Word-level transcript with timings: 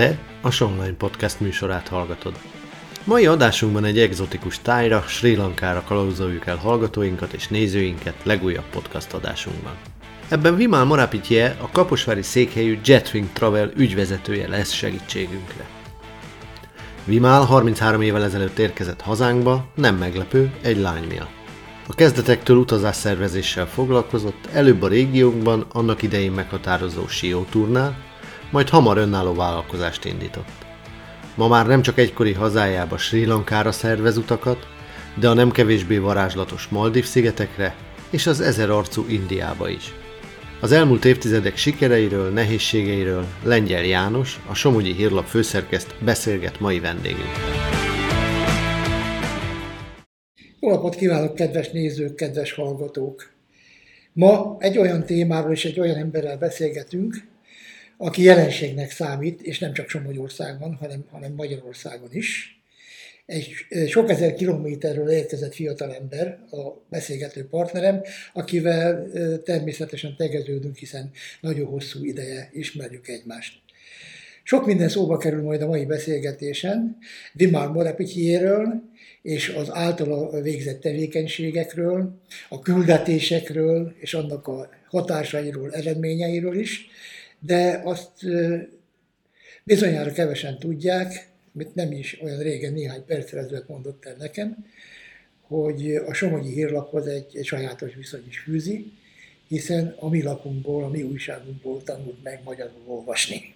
Te 0.00 0.18
a 0.40 0.50
Sonline 0.50 0.94
Podcast 0.98 1.40
műsorát 1.40 1.88
hallgatod. 1.88 2.38
Mai 3.04 3.26
adásunkban 3.26 3.84
egy 3.84 3.98
egzotikus 3.98 4.58
tájra, 4.62 5.04
Sri 5.06 5.36
Lankára 5.36 5.82
kalauzoljuk 5.86 6.46
el 6.46 6.56
hallgatóinkat 6.56 7.32
és 7.32 7.48
nézőinket 7.48 8.14
legújabb 8.22 8.64
podcast 8.70 9.12
adásunkban. 9.12 9.72
Ebben 10.28 10.56
Vimal 10.56 10.84
Morapitje, 10.84 11.56
a 11.60 11.70
kaposvári 11.72 12.22
székhelyű 12.22 12.78
Jetwing 12.84 13.26
Travel 13.32 13.70
ügyvezetője 13.76 14.48
lesz 14.48 14.72
segítségünkre. 14.72 15.66
Vimal 17.04 17.44
33 17.44 18.02
évvel 18.02 18.24
ezelőtt 18.24 18.58
érkezett 18.58 19.00
hazánkba, 19.00 19.70
nem 19.74 19.96
meglepő, 19.96 20.52
egy 20.62 20.78
lány 20.78 21.04
miatt. 21.08 21.34
A 21.86 21.94
kezdetektől 21.94 22.56
utazásszervezéssel 22.56 23.66
foglalkozott, 23.66 24.48
előbb 24.52 24.82
a 24.82 24.88
régiónkban, 24.88 25.66
annak 25.72 26.02
idején 26.02 26.32
meghatározó 26.32 27.06
sióturnál, 27.06 28.08
majd 28.50 28.68
hamar 28.68 28.98
önálló 28.98 29.34
vállalkozást 29.34 30.04
indított. 30.04 30.48
Ma 31.34 31.48
már 31.48 31.66
nem 31.66 31.82
csak 31.82 31.98
egykori 31.98 32.32
hazájába 32.32 32.98
Sri 32.98 33.24
Lankára 33.24 33.72
szervez 33.72 34.16
utakat, 34.16 34.66
de 35.14 35.28
a 35.28 35.34
nem 35.34 35.50
kevésbé 35.50 35.98
varázslatos 35.98 36.68
Maldív 36.68 37.04
szigetekre 37.04 37.74
és 38.10 38.26
az 38.26 38.40
ezer 38.40 38.70
arcú 38.70 39.04
Indiába 39.08 39.68
is. 39.68 39.94
Az 40.60 40.72
elmúlt 40.72 41.04
évtizedek 41.04 41.56
sikereiről, 41.56 42.30
nehézségeiről 42.30 43.26
Lengyel 43.44 43.84
János, 43.84 44.40
a 44.48 44.54
Somogyi 44.54 44.94
Hírlap 44.94 45.24
főszerkeszt 45.24 45.94
beszélget 46.04 46.60
mai 46.60 46.80
vendégünk. 46.80 47.30
Jó 50.60 50.70
napot 50.70 50.94
kívánok, 50.94 51.34
kedves 51.34 51.70
nézők, 51.70 52.14
kedves 52.14 52.52
hallgatók! 52.52 53.32
Ma 54.12 54.56
egy 54.58 54.78
olyan 54.78 55.04
témáról 55.04 55.52
és 55.52 55.64
egy 55.64 55.80
olyan 55.80 55.96
emberrel 55.96 56.38
beszélgetünk, 56.38 57.14
aki 58.02 58.22
jelenségnek 58.22 58.90
számít, 58.90 59.42
és 59.42 59.58
nem 59.58 59.72
csak 59.72 59.88
Somogyországban, 59.88 60.74
hanem, 60.74 61.04
hanem 61.10 61.32
Magyarországon 61.32 62.08
is. 62.12 62.60
Egy 63.26 63.52
sok 63.88 64.10
ezer 64.10 64.34
kilométerről 64.34 65.08
érkezett 65.08 65.54
fiatalember, 65.54 66.38
a 66.50 66.84
beszélgető 66.88 67.46
partnerem, 67.46 68.02
akivel 68.32 69.10
természetesen 69.44 70.16
tegeződünk, 70.16 70.76
hiszen 70.76 71.10
nagyon 71.40 71.66
hosszú 71.66 72.04
ideje 72.04 72.50
ismerjük 72.52 73.08
egymást. 73.08 73.60
Sok 74.42 74.66
minden 74.66 74.88
szóba 74.88 75.16
kerül 75.16 75.42
majd 75.42 75.62
a 75.62 75.66
mai 75.66 75.84
beszélgetésen, 75.84 76.98
Dimár 77.32 77.68
Morepitjéről, 77.68 78.82
és 79.22 79.48
az 79.48 79.70
általa 79.70 80.40
végzett 80.40 80.80
tevékenységekről, 80.80 82.20
a 82.48 82.60
küldetésekről, 82.60 83.94
és 83.98 84.14
annak 84.14 84.46
a 84.46 84.68
hatásairól, 84.88 85.72
eredményeiről 85.74 86.58
is, 86.58 86.88
de 87.40 87.80
azt 87.84 88.26
bizonyára 89.64 90.12
kevesen 90.12 90.58
tudják, 90.58 91.28
mit 91.52 91.74
nem 91.74 91.92
is 91.92 92.20
olyan 92.22 92.38
régen, 92.38 92.72
néhány 92.72 93.04
perccel 93.04 93.38
ezelőtt 93.38 93.68
mondott 93.68 94.04
el 94.04 94.14
nekem, 94.18 94.66
hogy 95.40 95.94
a 95.94 96.12
Somogyi 96.12 96.52
hírlaphoz 96.52 97.06
egy, 97.06 97.36
egy 97.36 97.44
sajátos 97.44 97.94
viszony 97.94 98.24
is 98.28 98.38
fűzi, 98.38 98.92
hiszen 99.48 99.94
a 99.98 100.08
mi 100.08 100.22
lapunkból, 100.22 100.84
a 100.84 100.88
mi 100.88 101.02
újságunkból 101.02 101.82
tanult 101.82 102.22
meg 102.22 102.40
magyarul 102.44 102.82
olvasni. 102.86 103.54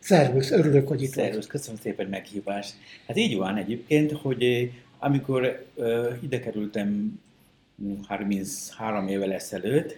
Szervusz, 0.00 0.50
örülök, 0.50 0.88
hogy 0.88 1.02
itt 1.02 1.12
Szervusz, 1.12 1.46
köszönöm 1.46 1.80
szépen 1.80 2.06
meghívást. 2.06 2.74
Hát 3.06 3.16
így 3.16 3.36
van 3.36 3.56
egyébként, 3.56 4.12
hogy 4.12 4.70
amikor 4.98 5.66
uh, 5.74 6.16
ide 6.22 6.40
kerültem 6.40 7.20
33 8.06 9.08
évvel 9.08 9.32
ezelőtt, 9.32 9.96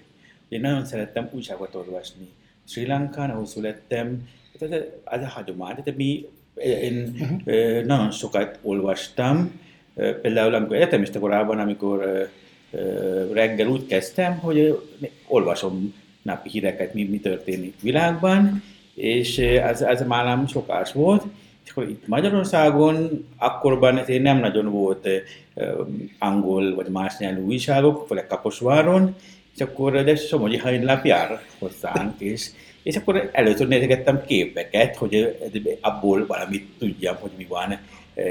én 0.48 0.60
nagyon 0.60 0.84
szerettem 0.84 1.28
újságot 1.32 1.74
olvasni. 1.74 2.28
Sri 2.68 2.86
Lankán, 2.86 3.30
ahol 3.30 3.46
születtem, 3.46 4.28
tehát 4.58 4.90
ez 5.04 5.22
a 5.22 5.28
hagyomány. 5.28 5.74
Tehát 5.74 5.96
mi, 5.96 6.26
én 6.62 7.14
uh-huh. 7.20 7.84
nagyon 7.84 8.10
sokat 8.10 8.58
olvastam, 8.62 9.60
például 9.94 10.54
amikor 10.54 10.76
egyetemista 10.76 11.18
korában, 11.18 11.58
amikor 11.58 12.28
reggel 13.32 13.66
úgy 13.66 13.86
kezdtem, 13.86 14.38
hogy 14.38 14.80
olvasom 15.26 15.94
napi 16.22 16.48
híreket, 16.48 16.94
mi, 16.94 17.04
mi 17.04 17.18
történik 17.20 17.74
világban, 17.80 18.62
és 18.94 19.38
ez, 19.38 19.82
ez 19.82 20.06
már 20.06 20.24
nem 20.24 20.46
sokás 20.46 20.92
volt. 20.92 21.22
És 21.64 21.70
akkor 21.70 21.88
itt 21.88 22.06
Magyarországon 22.06 23.26
akkorban 23.36 23.98
ezért 23.98 24.22
nem 24.22 24.38
nagyon 24.38 24.70
volt 24.70 25.08
angol 26.18 26.74
vagy 26.74 26.86
más 26.86 27.18
nyelvű 27.18 27.42
újságok, 27.42 28.06
főleg 28.06 28.26
Kaposváron, 28.26 29.14
és 29.54 29.60
akkor 29.60 30.04
de 30.04 30.16
Somogyi 30.16 30.56
Hajnlap 30.56 31.04
jár 31.04 31.40
hozzánk, 31.58 32.20
és, 32.20 32.50
és 32.82 32.96
akkor 32.96 33.30
először 33.32 33.68
nézegettem 33.68 34.24
képeket, 34.26 34.96
hogy 34.96 35.38
abból 35.80 36.26
valamit 36.26 36.68
tudjam, 36.78 37.16
hogy 37.20 37.30
mi 37.36 37.46
van 37.48 37.78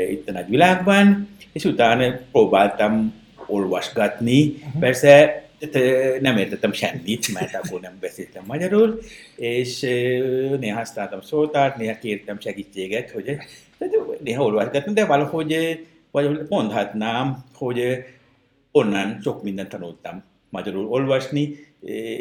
itt 0.10 0.30
a 0.30 0.32
nagy 0.32 0.50
világban, 0.50 1.28
és 1.52 1.64
utána 1.64 2.20
próbáltam 2.32 3.14
olvasgatni. 3.48 4.48
Uh-huh. 4.48 4.80
Persze 4.80 5.42
nem 6.22 6.38
értettem 6.38 6.74
semmit, 6.74 7.34
mert 7.34 7.56
akkor 7.56 7.80
nem 7.80 7.98
beszéltem 8.00 8.44
magyarul, 8.48 9.00
és 9.36 9.80
néha 10.60 10.78
használtam 10.78 11.22
szótárt, 11.22 11.78
néha 11.78 11.98
kértem 12.00 12.40
segítséget, 12.40 13.12
hogy 13.12 13.38
néha 14.24 14.44
olvasgatni, 14.44 14.94
de 14.94 15.06
valahogy 15.06 15.80
vagy 16.12 16.40
mondhatnám, 16.50 17.44
hogy 17.56 18.04
onnan 18.72 19.20
sok 19.24 19.44
mindent 19.44 19.70
tanultam 19.70 20.24
magyarul 20.54 20.88
olvasni, 20.88 21.56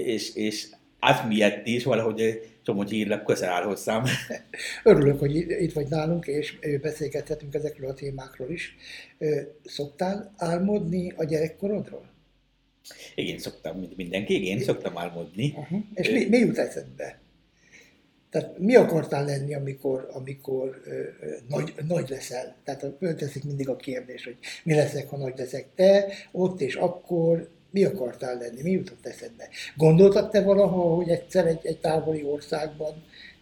és, 0.05 0.35
és 0.35 0.69
az 0.99 1.17
miatt 1.29 1.67
is 1.67 1.85
valahogy 1.85 2.51
Somogyi 2.65 2.97
hírlap 2.97 3.25
közel 3.25 3.51
áll 3.51 3.63
hozzám. 3.63 4.05
Örülök, 4.85 5.19
hogy 5.19 5.37
itt 5.37 5.73
vagy 5.73 5.89
nálunk, 5.89 6.27
és 6.27 6.59
beszélgethetünk 6.81 7.55
ezekről 7.55 7.91
a 7.91 7.95
témákról 7.95 8.51
is. 8.51 8.77
Szoktál 9.65 10.33
álmodni 10.37 11.13
a 11.17 11.25
gyerekkorodról? 11.25 12.11
Igen, 13.15 13.39
szoktam, 13.39 13.79
mint 13.79 13.97
mindenki, 13.97 14.47
én 14.47 14.61
szoktam 14.61 14.99
álmodni. 14.99 15.55
Uh-huh. 15.57 15.81
És 15.95 16.11
mi, 16.11 16.25
mi 16.25 16.39
jut 16.39 16.59
eszedbe? 16.59 17.21
Tehát 18.31 18.59
mi 18.59 18.75
akartál 18.75 19.25
lenni, 19.25 19.55
amikor, 19.55 20.09
amikor 20.13 20.81
ö, 20.85 20.91
ö, 20.91 21.37
nagy, 21.49 21.75
nagy 21.87 22.09
leszel? 22.09 22.57
Tehát 22.65 22.87
fölteszik 22.99 23.45
mindig 23.45 23.69
a 23.69 23.77
kérdés, 23.77 24.25
hogy 24.25 24.37
mi 24.65 24.75
leszek, 24.75 25.09
ha 25.09 25.17
nagy 25.17 25.35
leszek. 25.37 25.67
Te 25.75 26.13
ott 26.33 26.61
és 26.61 26.75
akkor 26.75 27.51
mi 27.73 27.85
akartál 27.85 28.39
lenni? 28.39 28.63
Mi 28.63 28.71
jutott 28.71 29.07
eszedbe? 29.07 29.49
Gondoltad 29.77 30.31
te 30.31 30.43
valaha, 30.43 30.95
hogy 30.95 31.09
egyszer 31.09 31.47
egy, 31.47 31.61
egy 31.63 31.79
távoli 31.79 32.23
országban 32.23 32.93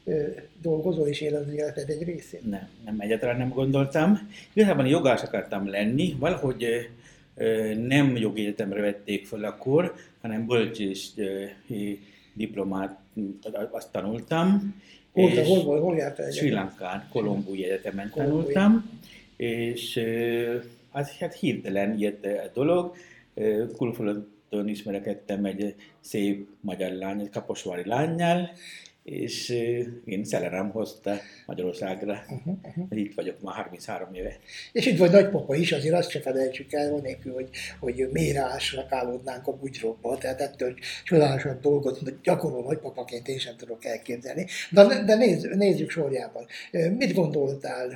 ö, 0.04 0.22
dolgozol 0.62 1.08
és 1.08 1.20
éled 1.20 1.46
az 1.46 1.52
életed 1.52 1.88
egy 1.88 2.02
részét? 2.02 2.50
Nem, 2.50 2.68
nem 2.84 3.00
egyáltalán 3.00 3.36
nem 3.36 3.48
gondoltam. 3.48 4.30
Igazából 4.52 4.86
jogász 4.86 5.22
akartam 5.22 5.68
lenni, 5.68 6.16
valahogy 6.18 6.88
ö, 7.36 7.74
nem 7.74 8.16
jogi 8.16 8.40
egyetemre 8.40 8.80
vették 8.80 9.26
fel 9.26 9.44
akkor, 9.44 9.94
hanem 10.20 10.46
bölcsés 10.46 11.10
diplomát 12.34 12.98
azt 13.70 13.92
tanultam. 13.92 14.74
Hol, 15.12 15.30
és 15.30 15.46
hol, 15.46 15.62
hol, 15.62 15.80
hol 15.80 15.96
jártál 15.96 16.30
Sri 16.30 16.50
Lankán, 16.50 17.08
Kolombói 17.12 17.64
Egyetemen 17.64 18.10
tanultam, 18.14 19.00
és 19.36 20.00
hát, 20.92 21.10
hát 21.10 21.34
hirtelen 21.34 21.98
jött 21.98 22.24
a 22.24 22.50
dolog, 22.54 22.94
külföldön 23.78 24.68
ismerekedtem 24.68 25.44
egy 25.44 25.74
szép 26.00 26.48
magyar 26.60 26.92
lány, 26.92 27.20
egy 27.20 27.30
kaposvári 27.30 27.88
lányjal, 27.88 28.50
és 29.04 29.48
én 30.04 30.24
szelerem 30.24 30.70
hozta 30.70 31.16
Magyarországra. 31.46 32.24
Uh-huh, 32.28 32.54
uh-huh. 32.62 32.98
Itt 32.98 33.14
vagyok 33.14 33.40
már 33.40 33.54
33 33.54 34.14
éve. 34.14 34.36
És 34.72 34.86
itt 34.86 34.98
vagy 34.98 35.10
nagypapa 35.10 35.54
is, 35.54 35.72
azért 35.72 35.94
azt 35.94 36.10
se 36.10 36.20
felejtsük 36.20 36.72
el, 36.72 36.90
nélkül, 36.90 37.32
hogy, 37.32 37.48
hogy 37.80 38.08
mélyre 38.12 38.40
ásrakálódnánk 38.40 39.46
a 39.46 39.56
bugyrokba, 39.56 40.18
tehát 40.18 40.40
ettől 40.40 40.74
csodálatosan 41.04 41.58
dolgot 41.62 42.22
gyakorol 42.22 42.62
nagypapaként 42.62 43.28
én 43.28 43.38
sem 43.38 43.56
tudok 43.56 43.84
elképzelni. 43.84 44.46
De, 44.70 45.04
de 45.04 45.14
nézz, 45.14 45.44
nézzük 45.44 45.90
sorjában. 45.90 46.46
Mit 46.96 47.14
gondoltál, 47.14 47.88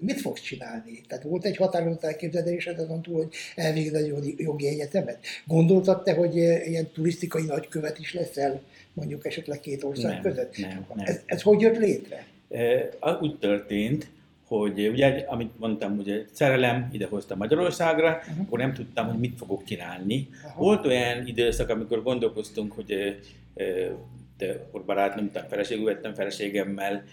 mit 0.00 0.20
fogsz 0.20 0.40
csinálni? 0.40 1.00
Tehát 1.08 1.24
volt 1.24 1.44
egy 1.44 1.56
határozott 1.56 2.04
elképzelésed 2.04 2.78
azon 2.78 3.02
túl, 3.02 3.16
hogy 3.16 3.34
elvégzed 3.56 3.94
egy 3.94 4.34
jogi 4.36 4.68
egyetemet? 4.68 5.18
Gondoltad 5.46 6.02
te, 6.02 6.14
hogy 6.14 6.36
ilyen 6.36 6.90
turisztikai 6.92 7.44
nagykövet 7.44 7.98
is 7.98 8.14
leszel 8.14 8.62
mondjuk 8.92 9.26
esetleg 9.26 9.60
két 9.60 9.84
ország 9.84 10.12
nem, 10.12 10.22
között. 10.22 10.56
Nem, 10.58 10.86
nem. 10.94 11.06
Ez, 11.06 11.22
ez 11.26 11.42
hogy 11.42 11.60
jött 11.60 11.76
létre? 11.78 12.26
Úgy 13.20 13.38
történt, 13.38 14.10
hogy 14.44 14.88
ugye, 14.88 15.24
amit 15.28 15.58
mondtam, 15.58 15.96
hogy 15.96 16.26
szerelem 16.32 16.88
idehozta 16.92 17.36
Magyarországra, 17.36 18.16
uh-huh. 18.16 18.44
akkor 18.46 18.58
nem 18.58 18.72
tudtam, 18.72 19.08
hogy 19.08 19.18
mit 19.18 19.36
fogok 19.36 19.64
csinálni. 19.64 20.28
Uh-huh. 20.30 20.62
Volt 20.62 20.86
olyan 20.86 21.26
időszak, 21.26 21.68
amikor 21.68 22.02
gondolkoztunk, 22.02 22.72
hogy 22.72 23.20
de 24.36 24.52
akkor 24.52 24.84
barátnőmtán 24.84 25.48
feleségül 25.48 25.84
vettem 25.84 26.14
feleségemmel, 26.14 27.04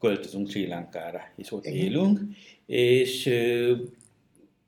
költözünk 0.00 0.50
Sri 0.50 0.66
Lankára, 0.66 1.20
és 1.36 1.52
ott 1.52 1.66
Igen. 1.66 1.86
élünk, 1.86 2.20
és 2.66 3.30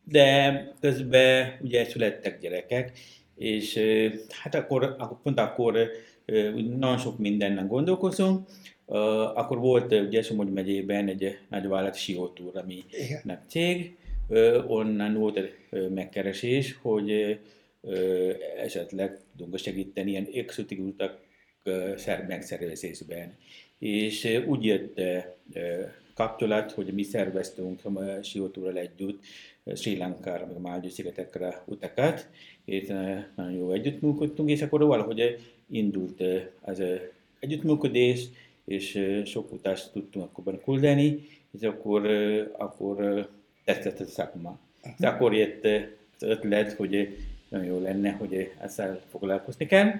de 0.04 0.64
közben 0.80 1.58
ugye 1.60 1.84
születtek 1.84 2.40
gyerekek, 2.40 2.92
és 3.38 3.81
hát 4.29 4.55
akkor, 4.55 4.96
pont 5.23 5.38
akkor 5.38 5.90
nagyon 6.79 6.99
sok 6.99 7.19
mindennen 7.19 7.67
gondolkozunk, 7.67 8.49
akkor 9.35 9.58
volt 9.58 9.93
ugye 9.93 10.23
Somogy 10.23 10.52
megyében 10.52 11.08
egy 11.08 11.38
nagyvállalat 11.49 11.94
Siótúr, 11.94 12.56
ami 12.56 12.85
Igen. 12.90 13.43
cég, 13.46 13.96
onnan 14.67 15.14
volt 15.14 15.37
egy 15.37 15.52
megkeresés, 15.90 16.79
hogy 16.82 17.38
esetleg 18.58 19.19
tudunk 19.37 19.58
segíteni 19.58 20.11
ilyen 20.11 20.29
exotikus 20.34 20.87
utak 20.87 21.20
megszervezésben. 22.26 23.37
És 23.79 24.43
úgy 24.46 24.64
jött 24.64 25.00
kapcsolat, 26.14 26.73
hogy 26.73 26.87
mi 26.94 27.02
szerveztünk 27.02 27.81
Siótúrral 28.23 28.76
együtt 28.76 29.23
Sri 29.75 29.96
Lankára, 29.96 30.46
meg 30.46 30.56
a 30.56 30.61
Máldiv 30.61 30.91
szigetekre 30.91 31.62
utakat, 31.67 32.29
és 32.69 32.87
nagyon 33.35 33.53
jó 33.53 33.73
együttműködtünk, 33.73 34.50
és 34.50 34.62
akkor 34.62 34.85
valahogy 34.85 35.38
indult 35.70 36.23
az 36.61 36.82
együttműködés, 37.38 38.25
és 38.65 39.12
sok 39.25 39.53
utást 39.53 39.93
tudtunk 39.93 40.25
akkor 40.25 40.62
küldeni, 40.65 41.26
és 41.59 41.62
akkor, 41.62 42.06
akkor 42.59 43.29
tetszett 43.65 44.00
a 44.00 44.06
szakma. 44.06 44.59
És 44.99 45.05
akkor 45.05 45.35
jött 45.35 45.65
az 45.65 46.23
ötlet, 46.23 46.73
hogy 46.73 47.17
nagyon 47.49 47.67
jó 47.67 47.81
lenne, 47.81 48.11
hogy 48.11 48.50
ezzel 48.61 49.00
foglalkozni 49.11 49.67
kell. 49.67 49.91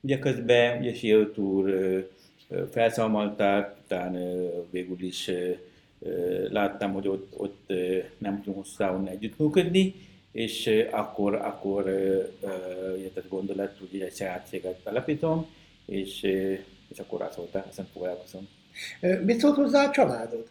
Ugye 0.00 0.18
közben 0.18 0.80
ugye 0.80 0.94
Silt 0.94 1.38
úr 1.38 1.74
felszámolták, 2.70 3.76
utána 3.84 4.18
végül 4.70 5.02
is 5.02 5.30
láttam, 6.50 6.92
hogy 6.92 7.08
ott, 7.08 7.32
ott 7.36 7.72
nem 8.18 8.36
tudunk 8.42 8.56
hosszában 8.56 9.08
együttműködni, 9.08 9.94
és 10.32 10.70
akkor, 10.90 11.34
akkor 11.34 11.86
jött 12.98 13.28
gondolat, 13.28 13.78
hogy 13.78 14.00
egy 14.00 14.14
saját 14.14 14.46
céget 14.46 14.82
telepítom, 14.84 15.46
és, 15.86 16.22
és 16.88 16.98
akkor 16.98 17.30
volt, 17.36 17.54
ezen 17.70 17.88
foglalkozom. 17.92 18.48
Mit 19.24 19.38
szólt 19.38 19.56
hozzá 19.56 19.84
a 19.88 19.90
családod? 19.90 20.48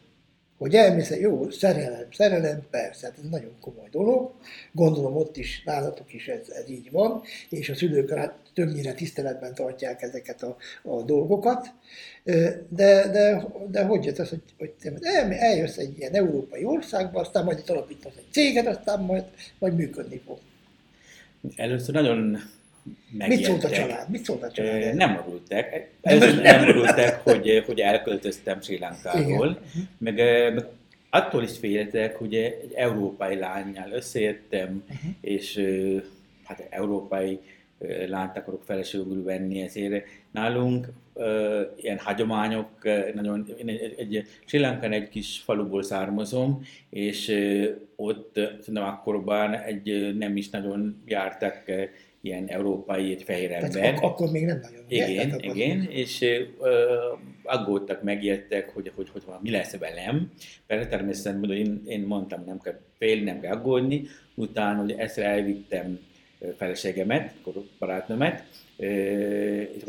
hogy 0.57 0.75
elmész, 0.75 1.15
jó, 1.19 1.49
szerelem, 1.49 2.11
szerelem, 2.11 2.67
persze, 2.69 3.07
hát 3.07 3.17
ez 3.17 3.29
nagyon 3.29 3.55
komoly 3.61 3.87
dolog, 3.91 4.31
gondolom 4.71 5.15
ott 5.15 5.37
is, 5.37 5.63
nálatok 5.65 6.13
is 6.13 6.27
ez, 6.27 6.49
ez 6.49 6.69
így 6.69 6.91
van, 6.91 7.21
és 7.49 7.69
a 7.69 7.75
szülők 7.75 8.09
többnyire 8.57 8.93
tiszteletben 8.93 9.53
tartják 9.53 10.01
ezeket 10.01 10.43
a, 10.43 10.57
a 10.83 11.01
dolgokat, 11.01 11.71
de, 12.69 13.07
de, 13.11 13.43
de 13.71 13.83
hogy 13.83 14.05
jött 14.05 14.17
az, 14.17 14.29
hogy, 14.29 14.41
hogy 14.57 14.73
el, 15.01 15.33
eljössz 15.33 15.77
egy 15.77 15.97
ilyen 15.97 16.13
európai 16.13 16.63
országba, 16.65 17.19
aztán 17.19 17.43
majd 17.43 17.57
itt 17.57 17.69
alapítasz 17.69 18.13
egy 18.17 18.31
céget, 18.31 18.67
aztán 18.67 18.99
majd, 18.99 19.23
majd 19.59 19.75
működni 19.75 20.21
fog. 20.25 20.37
Először 21.55 21.93
nagyon 21.93 22.37
Mit 23.11 23.43
szólt 23.43 23.63
a 23.63 23.69
család? 23.69 24.09
Mit 24.09 24.23
szólt 24.23 24.43
a 24.43 24.51
család? 24.51 24.95
Nem 24.95 25.23
örültek. 25.25 25.89
Először 26.01 26.41
nem 26.41 26.67
örültek, 26.67 27.21
hogy, 27.23 27.63
hogy 27.65 27.79
elköltöztem 27.79 28.61
Sri 28.61 28.77
Lankáról. 28.77 29.59
Meg, 29.97 30.15
meg 30.53 30.65
attól 31.09 31.43
is 31.43 31.57
féltek, 31.57 32.15
hogy 32.15 32.35
egy 32.35 32.73
európai 32.75 33.35
lányjal 33.35 33.91
összejöttem, 33.91 34.83
uh-huh. 34.89 35.11
és 35.21 35.61
hát 36.43 36.67
európai 36.69 37.39
lányt 38.07 38.37
akarok 38.37 38.63
feleségül 38.63 39.23
venni, 39.23 39.61
ezért 39.61 40.05
nálunk 40.31 40.87
ilyen 41.75 41.97
hagyományok, 41.97 42.69
nagyon, 43.13 43.47
én 43.59 43.69
egy, 43.69 43.95
egy 43.97 44.27
Sri 44.45 44.59
Lankán 44.59 44.91
egy 44.91 45.09
kis 45.09 45.41
faluból 45.45 45.83
származom, 45.83 46.61
és 46.89 47.35
ott 47.95 48.31
szerintem 48.33 48.83
akkorban 48.83 49.53
egy 49.53 50.15
nem 50.17 50.37
is 50.37 50.49
nagyon 50.49 51.01
jártak 51.05 51.63
ilyen 52.21 52.47
európai, 52.47 53.11
egy 53.11 53.23
fehér 53.23 53.51
ember. 53.51 53.69
Tehát 53.69 53.95
ak- 53.95 54.03
akkor 54.03 54.31
még 54.31 54.45
nem 54.45 54.59
nagyon. 54.61 54.83
Igen, 54.87 55.09
ugye? 55.09 55.49
igen, 55.49 55.79
akkor... 55.79 55.93
és 55.93 56.25
uh, 56.59 56.69
aggódtak, 57.43 58.03
megjöttek, 58.03 58.69
hogy, 58.69 58.91
hogy, 58.95 59.09
hogy, 59.09 59.21
hogy 59.25 59.35
mi 59.41 59.49
lesz 59.49 59.77
velem. 59.77 60.31
Persze 60.67 60.87
természetesen 60.87 61.51
én, 61.51 61.83
én 61.87 62.01
mondtam, 62.01 62.43
nem 62.45 62.59
kell 62.59 62.79
félni, 62.97 63.23
nem 63.23 63.39
kell 63.39 63.55
aggódni. 63.55 64.03
Utána 64.35 64.79
hogy 64.81 64.91
ezt 64.91 65.17
elvittem 65.17 65.99
feleségemet, 66.57 67.33
barátnőmet, 67.79 68.43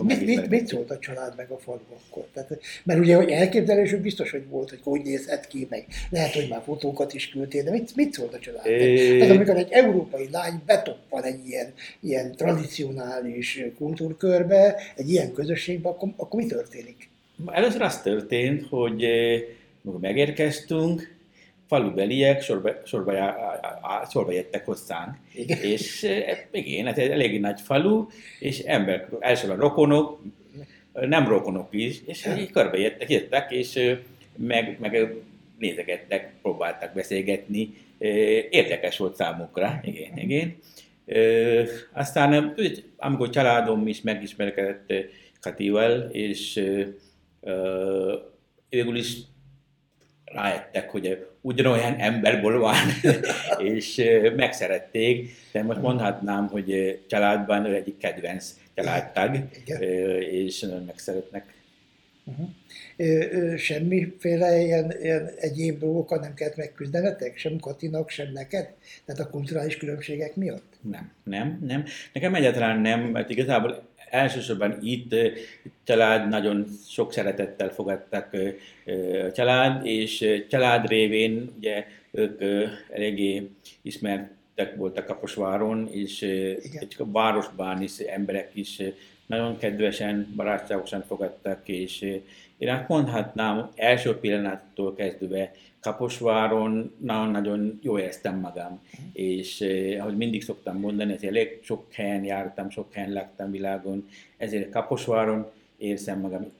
mit, 0.02 0.24
mit, 0.24 0.48
mit 0.48 0.66
szólt 0.66 0.90
a 0.90 0.98
család 0.98 1.32
meg 1.36 1.50
a 1.50 1.58
falu 1.58 1.78
akkor? 2.06 2.26
Tehát, 2.32 2.60
mert 2.84 3.00
ugye, 3.00 3.16
hogy 3.16 3.30
elképzelésük 3.30 4.00
biztos, 4.00 4.30
hogy 4.30 4.48
volt, 4.48 4.70
hogy 4.70 4.78
hogy 4.82 5.02
nézhet 5.02 5.46
ki, 5.46 5.66
meg 5.70 5.86
lehet, 6.10 6.32
hogy 6.32 6.46
már 6.48 6.62
fotókat 6.64 7.14
is 7.14 7.28
küldtél, 7.28 7.62
de 7.62 7.70
mit, 7.70 7.96
mit 7.96 8.12
szólt 8.12 8.34
a 8.34 8.38
család? 8.38 8.66
É... 8.66 9.18
Tehát 9.18 9.34
amikor 9.34 9.56
egy 9.56 9.70
európai 9.70 10.28
lány 10.30 10.62
betoppan 10.66 11.22
egy 11.22 11.46
ilyen, 11.46 11.72
ilyen 12.00 12.32
tradicionális 12.36 13.64
kultúrkörbe, 13.76 14.76
egy 14.96 15.10
ilyen 15.10 15.32
közösségbe, 15.32 15.88
akkor, 15.88 16.08
akkor 16.16 16.40
mi 16.40 16.46
történik? 16.46 17.08
Először 17.46 17.82
az 17.82 18.02
történt, 18.02 18.66
hogy 18.68 19.04
amikor 19.84 20.00
megérkeztünk, 20.00 21.16
falubeliek 21.68 22.42
sorba, 22.42 22.70
sorba, 22.84 23.12
sorba 24.10 24.32
jöttek 24.32 24.64
hozzánk. 24.64 25.16
Igen. 25.34 25.58
És 25.62 26.08
igen, 26.50 26.86
hát 26.86 26.98
egy 26.98 27.10
elég 27.10 27.40
nagy 27.40 27.60
falu, 27.60 28.06
és 28.38 28.58
ember, 28.58 29.08
elsősorban 29.20 29.68
rokonok, 29.68 30.22
nem 30.92 31.28
rokonok 31.28 31.68
is, 31.70 32.00
és 32.06 32.24
ja. 32.24 32.36
így 32.36 32.50
körbe 32.50 32.78
jöttek, 32.78 33.10
jöttek, 33.10 33.50
és 33.50 33.96
meg, 34.36 34.76
meg 34.80 35.14
nézegettek, 35.58 36.32
próbáltak 36.42 36.92
beszélgetni. 36.94 37.74
Érdekes 38.50 38.98
volt 38.98 39.16
számukra, 39.16 39.80
igen, 39.84 40.18
igen. 40.18 40.56
Aztán, 41.92 42.54
amikor 42.96 43.30
családom 43.30 43.86
is 43.86 44.02
megismerkedett 44.02 44.92
Katival, 45.40 46.08
és 46.12 46.64
végül 48.68 48.96
is 48.96 49.16
rájöttek, 50.24 50.90
hogy 50.90 51.26
ugyanolyan 51.48 51.94
emberből 51.98 52.58
van, 52.58 52.76
és 53.72 54.02
megszerették, 54.36 55.30
de 55.52 55.62
most 55.62 55.80
mondhatnám, 55.80 56.46
hogy 56.46 57.00
családban 57.06 57.66
ő 57.66 57.74
egyik 57.74 57.96
kedvenc 57.98 58.54
családtag, 58.74 59.36
és 60.30 60.60
nagyon 60.60 60.84
megszeretnek. 60.84 61.56
Uh-huh. 62.24 63.56
Semmiféle 63.56 64.58
ilyen, 64.58 64.94
ilyen 65.00 65.30
egyéb 65.36 65.78
dolgokat 65.78 66.20
nem 66.20 66.34
kellett 66.34 66.56
megküzdenetek? 66.56 67.36
Sem 67.36 67.58
Katinak, 67.58 68.10
sem 68.10 68.32
neked? 68.32 68.74
Tehát 69.04 69.20
a 69.20 69.30
kulturális 69.30 69.76
különbségek 69.76 70.36
miatt? 70.36 70.78
Nem, 70.80 71.12
nem, 71.24 71.58
nem. 71.66 71.84
Nekem 72.12 72.34
egyáltalán 72.34 72.80
nem, 72.80 73.00
mert 73.00 73.30
igazából 73.30 73.87
elsősorban 74.10 74.78
itt 74.82 75.14
család 75.84 76.28
nagyon 76.28 76.66
sok 76.88 77.12
szeretettel 77.12 77.68
fogadtak 77.72 78.36
a 79.26 79.32
család, 79.32 79.86
és 79.86 80.44
család 80.48 80.88
révén 80.88 81.52
ugye 81.56 81.86
ők 82.10 82.42
eléggé 82.90 83.50
ismertek 83.82 84.76
voltak 84.76 85.06
Kaposváron, 85.06 85.88
és 85.92 86.22
Igen. 86.22 86.80
egy 86.80 86.96
városban 86.98 87.82
is 87.82 87.98
emberek 87.98 88.50
is 88.54 88.82
nagyon 89.26 89.58
kedvesen, 89.58 90.32
barátságosan 90.36 91.04
fogadtak, 91.06 91.68
és 91.68 92.00
én 92.58 92.68
azt 92.68 92.88
mondhatnám, 92.88 93.70
első 93.74 94.18
pillanattól 94.18 94.94
kezdve 94.94 95.52
Kaposváron 95.80 96.94
nagyon-nagyon 96.98 97.78
jó 97.82 97.98
éreztem 97.98 98.38
magam, 98.38 98.80
és 99.12 99.60
eh, 99.60 100.00
ahogy 100.00 100.16
mindig 100.16 100.42
szoktam 100.42 100.78
mondani, 100.78 101.12
ezért 101.12 101.32
elég 101.32 101.58
sok 101.62 101.92
helyen 101.92 102.24
jártam, 102.24 102.70
sok 102.70 102.92
helyen 102.92 103.12
laktam 103.12 103.50
világon, 103.50 104.08
ezért 104.36 104.70
Kaposváron 104.70 105.50
érzem 105.76 106.20
magam 106.20 106.50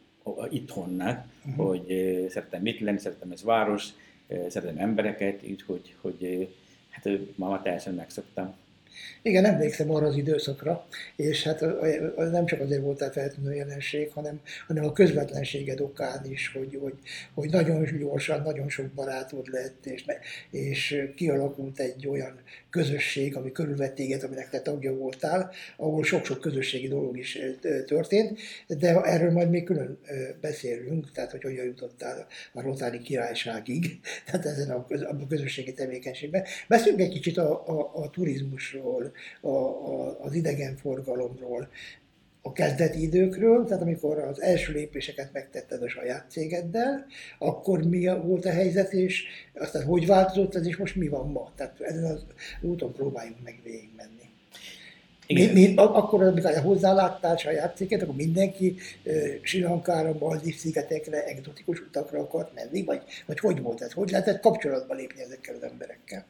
itthonnak, 0.50 1.26
uh-huh. 1.46 1.66
hogy 1.66 1.90
eh, 1.90 2.28
szeretem 2.28 2.66
itt 2.66 2.80
lenni, 2.80 2.98
szeretem 2.98 3.30
ez 3.30 3.42
város, 3.42 3.88
eh, 4.26 4.44
szeretem 4.48 4.78
embereket, 4.78 5.48
így 5.48 5.62
hogy, 5.62 5.94
hogy 6.00 6.24
eh, 6.24 6.46
hát 6.90 7.18
ma 7.36 7.62
teljesen 7.62 7.94
megszoktam. 7.94 8.54
Igen, 9.22 9.44
emlékszem 9.44 9.90
arra 9.90 10.06
az 10.06 10.16
időszakra, 10.16 10.86
és 11.16 11.42
hát 11.42 11.64
nem 12.16 12.46
csak 12.46 12.60
azért 12.60 12.82
volt 12.82 13.12
feltűnő 13.12 13.54
jelenség, 13.54 14.10
hanem, 14.12 14.40
hanem 14.66 14.84
a 14.84 14.92
közvetlenséged 14.92 15.80
okán 15.80 16.24
is, 16.30 16.52
hogy, 16.54 16.78
hogy, 16.80 16.94
hogy 17.34 17.50
nagyon 17.50 17.98
gyorsan, 17.98 18.42
nagyon 18.42 18.68
sok 18.68 18.86
barátod 18.86 19.48
lett, 19.48 19.86
és, 19.86 20.04
és 20.50 21.10
kialakult 21.16 21.80
egy 21.80 22.08
olyan 22.08 22.40
közösség, 22.70 23.36
ami 23.36 23.52
körülvett 23.52 23.94
téged, 23.94 24.22
aminek 24.22 24.50
te 24.50 24.60
tagja 24.60 24.94
voltál, 24.94 25.50
ahol 25.76 26.04
sok-sok 26.04 26.40
közösségi 26.40 26.88
dolog 26.88 27.18
is 27.18 27.38
történt, 27.86 28.40
de 28.66 29.00
erről 29.00 29.32
majd 29.32 29.50
még 29.50 29.64
külön 29.64 29.98
beszélünk, 30.40 31.12
tehát 31.12 31.30
hogy 31.30 31.42
hogyan 31.42 31.64
jutottál 31.64 32.26
a 32.52 32.60
Rotári 32.60 32.98
királyságig, 32.98 34.00
tehát 34.26 34.46
ezen 34.46 34.70
a, 34.70 34.86
közösségi 35.28 35.72
tevékenységben. 35.72 36.44
Beszéljünk 36.68 37.02
egy 37.02 37.12
kicsit 37.12 37.36
a, 37.36 37.68
a, 37.68 37.90
a 37.94 38.10
turizmusról, 38.10 39.12
a, 39.40 39.48
a, 39.48 40.20
az 40.24 40.34
idegenforgalomról, 40.34 41.68
a 42.48 42.52
kezdeti 42.52 43.02
időkről, 43.02 43.64
tehát 43.64 43.82
amikor 43.82 44.18
az 44.18 44.42
első 44.42 44.72
lépéseket 44.72 45.32
megtetted 45.32 45.82
a 45.82 45.88
saját 45.88 46.24
cégeddel, 46.30 47.06
akkor 47.38 47.82
mi 47.82 48.08
volt 48.22 48.44
a 48.44 48.50
helyzet, 48.50 48.92
és 48.92 49.24
aztán 49.54 49.84
hogy 49.84 50.06
változott 50.06 50.54
ez, 50.54 50.66
és 50.66 50.76
most 50.76 50.96
mi 50.96 51.08
van 51.08 51.30
ma? 51.30 51.52
Tehát 51.56 51.80
ezen 51.80 52.04
az 52.04 52.26
úton 52.60 52.92
próbáljunk 52.92 53.38
meg 53.44 53.60
végigmenni. 53.64 54.16
Mi, 55.26 55.46
mi, 55.52 55.72
akkor, 55.76 56.22
amikor 56.22 56.56
hozzáláttál 56.56 57.36
saját 57.36 57.76
céget, 57.76 58.02
akkor 58.02 58.14
mindenki 58.14 58.76
uh, 59.04 59.14
Sri 59.42 59.62
Lankára, 59.62 60.16
Maldiv 60.18 60.56
szigetekre, 60.56 61.24
egzotikus 61.24 61.80
utakra 61.80 62.20
akart 62.20 62.54
menni, 62.54 62.84
vagy, 62.84 63.02
vagy 63.26 63.38
hogy 63.38 63.60
volt 63.60 63.80
ez? 63.80 63.92
Hogy 63.92 64.10
lehetett 64.10 64.40
kapcsolatba 64.40 64.94
lépni 64.94 65.22
ezekkel 65.22 65.54
az 65.54 65.62
emberekkel? 65.62 66.24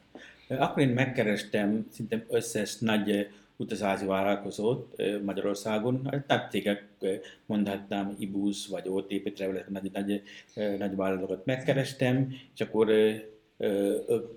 Akkor 0.48 0.82
én 0.82 0.88
megkerestem 0.88 1.86
szinte 1.92 2.24
összes 2.28 2.78
nagy 2.78 3.28
utazási 3.58 4.06
vállalkozót 4.06 5.02
Magyarországon, 5.24 6.08
nagy 6.26 6.50
cégek, 6.50 6.84
mondhatnám 7.46 8.14
Ibus 8.18 8.66
vagy 8.66 8.88
OTP 8.88 9.32
Travel, 9.32 9.64
nagy, 9.68 9.90
nagy, 9.92 10.22
nagy 10.78 10.96
vállalatokat 10.96 11.44
megkerestem, 11.44 12.34
és 12.54 12.60
akkor 12.60 12.90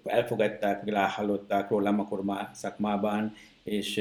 elfogadták, 0.03 0.93
hallották 0.93 1.69
rólam 1.69 1.99
akkor 1.99 2.23
már 2.23 2.49
szakmában, 2.53 3.33
és 3.63 3.91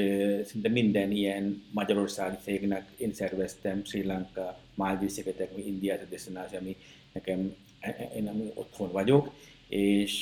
szinte 0.45 0.69
minden 0.69 1.11
ilyen 1.11 1.63
magyarországi 1.71 2.35
cégnek 2.43 2.89
én 2.97 3.13
szerveztem 3.13 3.83
Sri 3.83 4.03
Lanka, 4.05 4.59
Maldiv 4.75 5.09
szigetek, 5.09 5.49
India, 5.65 5.97
destináció, 6.09 6.57
ami 6.59 6.75
nekem, 7.11 7.55
e, 7.79 7.95
e, 7.99 8.17
én 8.17 8.27
ami 8.27 8.51
otthon 8.53 8.91
vagyok, 8.91 9.31
és 9.67 10.21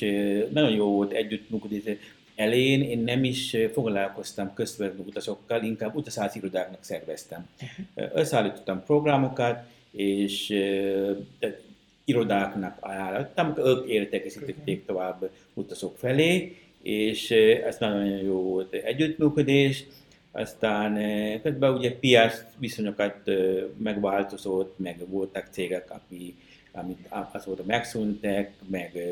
nagyon 0.51 0.71
jó 0.71 0.91
volt 0.91 1.11
együttműködni. 1.11 1.97
Elén 2.39 2.81
én 2.81 2.99
nem 2.99 3.23
is 3.23 3.57
foglalkoztam 3.73 4.53
közvetlenül 4.53 5.05
utasokkal, 5.07 5.63
inkább 5.63 5.95
utazási 5.95 6.37
irodáknak 6.37 6.83
szerveztem. 6.83 7.47
Uh-huh. 7.61 8.19
Összeállítottam 8.19 8.83
programokat, 8.83 9.63
és 9.91 10.49
irodáknak 12.03 12.77
ajánlottam, 12.79 13.53
ők 13.57 13.87
értékesítették 13.87 14.85
tovább 14.85 15.29
utasok 15.53 15.97
felé, 15.97 16.57
és 16.81 17.31
ez 17.65 17.77
nagyon 17.79 18.07
jó 18.07 18.41
volt 18.41 18.73
együttműködés. 18.73 19.85
Aztán 20.31 20.93
közben 21.41 21.73
ugye 21.73 21.91
piac 21.91 22.43
viszonyokat 22.57 23.15
megváltozott, 23.77 24.77
meg 24.77 25.09
voltak 25.09 25.47
cégek, 25.51 25.91
aki, 25.91 26.35
amit 26.71 27.07
azóta 27.31 27.63
megszűntek, 27.65 28.53
meg, 28.67 29.03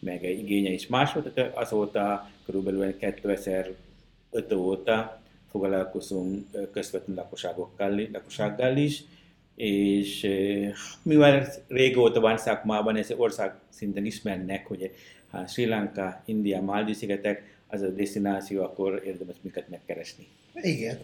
meg 0.00 0.22
igénye 0.22 0.70
is 0.70 0.86
más 0.86 1.12
volt, 1.12 1.34
tehát 1.34 1.56
azóta 1.56 2.30
körülbelül 2.44 2.96
2005 2.96 4.52
óta 4.54 5.20
foglalkozunk 5.50 6.46
közvetlenül 6.72 7.22
lakosságokkal, 7.22 8.08
lakossággal 8.12 8.76
is, 8.76 9.04
és 9.54 10.28
mivel 11.02 11.46
régóta 11.68 12.20
van 12.20 12.38
szakmában, 12.38 12.96
ez 12.96 13.10
ország 13.16 13.54
szinten 13.68 14.04
ismernek, 14.04 14.66
hogy 14.66 14.90
ha 15.30 15.46
Sri 15.46 15.66
Lanka, 15.66 16.22
India, 16.24 16.60
Maldiv 16.60 16.96
szigetek, 16.96 17.56
az 17.66 17.82
a 17.82 17.88
destináció, 17.88 18.62
akkor 18.62 19.02
érdemes 19.04 19.36
minket 19.40 19.68
megkeresni. 19.68 20.26
Igen, 20.54 20.98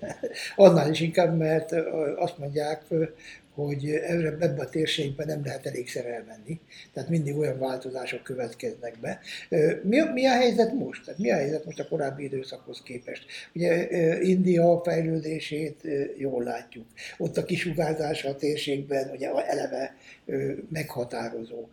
annál 0.57 0.91
is 0.91 1.01
inkább, 1.01 1.37
mert 1.37 1.73
azt 2.17 2.39
mondják, 2.39 2.83
hogy 3.55 3.91
ebben 3.91 4.59
a 4.59 4.69
térségben 4.69 5.27
nem 5.27 5.45
lehet 5.45 5.67
elégszer 5.67 6.07
elmenni, 6.07 6.61
tehát 6.93 7.09
mindig 7.09 7.37
olyan 7.37 7.59
változások 7.59 8.23
következnek 8.23 8.99
be. 9.01 9.21
Mi, 9.83 9.99
mi 10.13 10.27
a 10.27 10.33
helyzet 10.33 10.73
most? 10.73 11.05
Tehát 11.05 11.21
mi 11.21 11.31
a 11.31 11.35
helyzet 11.35 11.65
most 11.65 11.81
a 11.81 11.89
korábbi 11.89 12.25
időszakhoz 12.25 12.83
képest? 12.83 13.27
Ugye 13.55 13.89
India 14.21 14.81
fejlődését 14.85 15.81
jól 16.17 16.43
látjuk. 16.43 16.87
Ott 17.19 17.37
a 17.37 17.45
kisugárzása 17.45 18.29
a 18.29 18.37
térségben 18.37 19.11
ugye 19.11 19.31
eleve 19.31 19.97
meghatározó. 20.69 21.69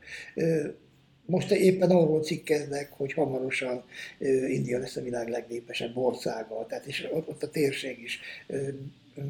Most 1.32 1.52
éppen 1.52 1.90
arról 1.90 2.22
cikkeznek, 2.22 2.92
hogy 2.92 3.14
hamarosan 3.14 3.84
India 4.48 4.80
lesz 4.80 4.96
a 4.96 5.02
világ 5.02 5.30
legnépesebb 5.30 5.98
országa, 5.98 6.66
tehát 6.66 6.86
és 6.86 7.08
ott 7.12 7.44
a 7.44 7.50
térség 7.50 8.00
is 8.04 8.20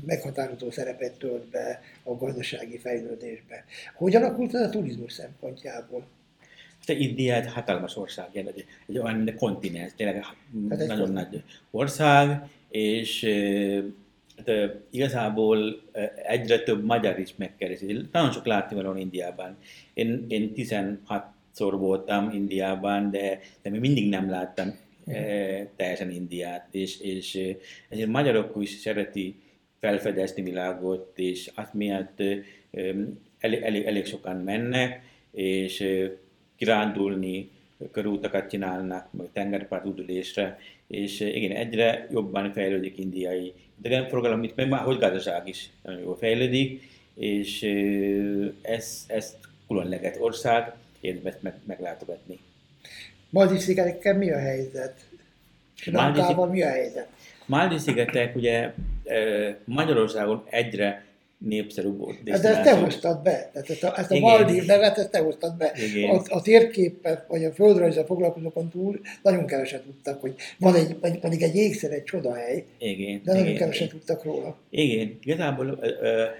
meghatározó 0.05 0.71
szerepet 0.71 1.17
tölt 1.17 1.49
be 1.49 1.81
a 2.03 2.13
gazdasági 2.13 2.77
fejlődésbe. 2.77 3.65
Hogy 3.95 4.15
alakult 4.15 4.53
ez 4.53 4.61
a 4.61 4.69
turizmus 4.69 5.13
szempontjából? 5.13 6.05
Te 6.85 6.93
India 6.93 7.35
egy 7.35 7.51
hatalmas 7.51 7.97
ország, 7.97 8.27
egy, 8.33 8.65
egy 8.87 8.97
olyan 8.97 9.33
kontinens, 9.37 9.91
tényleg 9.95 10.23
hát 10.23 10.87
nagyon 10.87 11.11
nagy 11.11 11.43
ország, 11.71 12.49
és 12.69 13.25
hát, 14.37 14.75
igazából 14.89 15.81
egyre 16.25 16.63
több 16.63 16.85
magyar 16.85 17.19
is 17.19 17.33
megkeresi. 17.35 18.07
Nagyon 18.11 18.31
sok 18.31 18.45
látni 18.45 18.81
van 18.81 18.97
Indiában. 18.97 19.57
Én, 19.93 20.25
én 20.27 20.53
16 20.53 21.25
szor 21.51 21.77
voltam 21.79 22.29
Indiában, 22.33 23.11
de, 23.11 23.39
de 23.61 23.69
még 23.69 23.79
mindig 23.79 24.09
nem 24.09 24.29
láttam 24.29 24.77
e, 25.05 25.65
teljesen 25.75 26.11
Indiát, 26.11 26.67
és, 26.71 26.99
és 26.99 27.55
ezért 27.89 28.09
magyarok 28.09 28.55
is 28.59 28.69
szereti 28.69 29.35
felfedezni 29.79 30.41
világot, 30.41 31.11
és 31.15 31.51
azt 31.55 31.73
miatt 31.73 32.19
elég, 33.39 33.61
elég, 33.61 33.85
elég 33.85 34.05
sokan 34.05 34.35
mennek, 34.35 35.01
és 35.31 35.83
kirándulni, 36.55 37.49
körútakat 37.91 38.49
csinálnak, 38.49 39.13
meg 39.13 39.27
tengerpart 39.33 39.85
udulésre, 39.85 40.59
és 40.87 41.19
igen, 41.19 41.51
egyre 41.51 42.07
jobban 42.11 42.53
fejlődik 42.53 42.97
indiai 42.97 43.53
idegenforgalom, 43.79 44.43
itt 44.43 44.55
meg 44.55 44.69
már 44.69 44.81
hogy 44.81 44.97
gazdaság 44.97 45.47
is 45.47 45.69
nagyon 45.83 46.01
jól 46.01 46.17
fejlődik, 46.17 46.81
és 47.13 47.63
ez, 48.61 49.03
ez 49.07 49.37
különleges 49.67 50.15
ország, 50.19 50.73
érdemes 51.01 51.33
meg, 51.39 51.53
meglátogatni. 51.65 52.39
Maldiv-szigetekkel 53.29 54.17
mi 54.17 54.31
a 54.31 54.39
helyzet? 54.39 54.93
Lankával 55.85 56.47
mi 56.47 56.61
a 56.61 56.69
helyzet? 56.69 57.07
Maldiv-szigetek 57.45 58.35
ugye 58.35 58.73
Magyarországon 59.65 60.43
egyre 60.49 61.05
népszerűbb 61.45 61.97
volt. 61.97 62.23
De 62.23 62.33
ezt 62.33 62.63
te 62.63 62.75
hoztad 62.75 63.21
be. 63.21 63.49
Tehát 63.53 63.69
ezt 63.69 63.83
a, 63.83 63.97
ezt 63.97 64.11
a 64.11 64.19
Maldív 64.19 64.65
nevet, 64.65 64.97
ezt 64.97 65.11
te 65.11 65.19
hoztad 65.19 65.57
be. 65.57 65.73
A, 66.11 66.21
a 66.27 66.41
térképpel, 66.41 67.25
vagy 67.27 67.43
a 67.43 67.51
földrajzal 67.51 68.05
foglalkozókon 68.05 68.69
túl 68.69 68.99
nagyon 69.21 69.45
keveset 69.45 69.81
tudtak, 69.81 70.21
hogy 70.21 70.35
van 70.57 70.75
egy, 70.75 70.95
pedig 71.19 71.41
egy 71.41 71.55
égszer, 71.55 71.91
egy 71.91 72.03
csodahely, 72.03 72.63
igen, 72.77 73.21
de 73.23 73.31
nagyon 73.31 73.47
igen, 73.47 73.57
keveset 73.57 73.87
igen. 73.87 73.97
tudtak 73.97 74.23
róla. 74.23 74.57
Igen, 74.69 75.17
igazából 75.23 75.79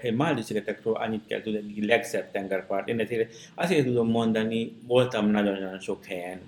uh, 0.02 0.12
Maldív 0.14 0.44
szigetekről 0.44 0.94
annyit 0.94 1.26
kell 1.26 1.42
tudni, 1.42 1.74
hogy 1.74 1.84
legszebb 1.84 2.30
tengerpart. 2.30 2.88
Én 2.88 3.08
azért 3.54 3.84
tudom 3.84 4.08
mondani, 4.08 4.72
voltam 4.86 5.30
nagyon-nagyon 5.30 5.80
sok 5.80 6.04
helyen, 6.04 6.40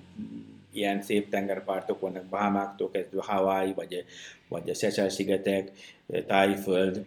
ilyen 0.73 1.02
szép 1.02 1.30
tengerpartok 1.30 2.00
vannak, 2.00 2.25
Bahamáktól 2.25 2.90
kezdve 2.90 3.23
Hawaii, 3.23 3.73
vagy, 3.75 4.04
vagy 4.49 4.70
a 4.70 4.75
Seychelles-szigetek, 4.75 5.70
Tájföld, 6.26 7.04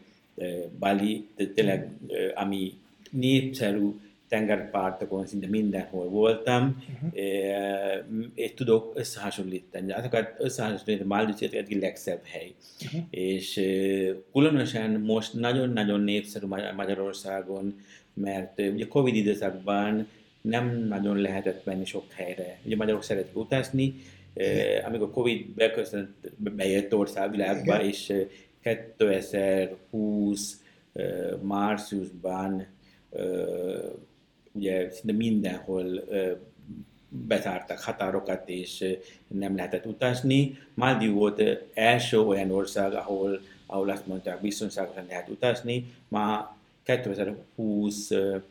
Bali, 0.79 1.27
de 1.35 1.45
tényleg 1.45 1.89
ami 2.35 2.73
népszerű 3.11 3.89
tengerpartokon 4.27 5.25
szinte 5.25 5.47
mindenhol 5.47 6.09
voltam, 6.09 6.83
uh-huh. 7.01 7.19
és 8.35 8.53
tudok 8.55 8.93
összehasonlítani. 8.95 9.91
Azokat 9.91 10.33
összehasonlítani, 10.37 11.07
Maldivs 11.07 11.39
egyik 11.39 11.81
legszebb 11.81 12.21
hely. 12.23 12.53
Uh-huh. 12.85 13.01
És 13.09 13.53
különösen 14.33 14.91
most 14.91 15.33
nagyon-nagyon 15.33 15.99
népszerű 16.01 16.45
Magyarországon, 16.75 17.79
mert 18.13 18.59
ugye 18.59 18.87
Covid 18.87 19.15
időszakban 19.15 20.07
nem 20.41 20.85
nagyon 20.87 21.17
lehetett 21.17 21.65
menni 21.65 21.85
sok 21.85 22.11
helyre. 22.11 22.59
Ugye 22.65 22.75
magyarok 22.75 23.03
szeretik 23.03 23.37
utazni, 23.37 23.95
uh-huh. 24.33 24.87
amikor 24.87 25.11
Covid 25.11 25.47
beköszönt, 25.47 26.09
bejött 26.37 26.95
országvilágba, 26.95 27.73
uh-huh. 27.73 27.87
és 27.87 28.13
2020 28.67 30.61
márciusban 31.41 32.65
ugye 34.51 34.89
szinte 34.91 35.13
mindenhol 35.13 36.03
betártak 37.09 37.79
határokat, 37.79 38.49
és 38.49 38.97
nem 39.27 39.55
lehetett 39.55 39.85
utazni. 39.85 40.57
Maldiv 40.73 41.11
volt 41.11 41.41
első 41.73 42.19
olyan 42.19 42.51
ország, 42.51 42.93
ahol, 42.93 43.41
ahol 43.65 43.89
azt 43.89 44.07
mondták, 44.07 44.41
biztonságosan 44.41 45.05
lehet 45.07 45.29
utazni. 45.29 45.93
Ma 46.07 46.55
2020 46.83 48.11
uh, 48.11 48.41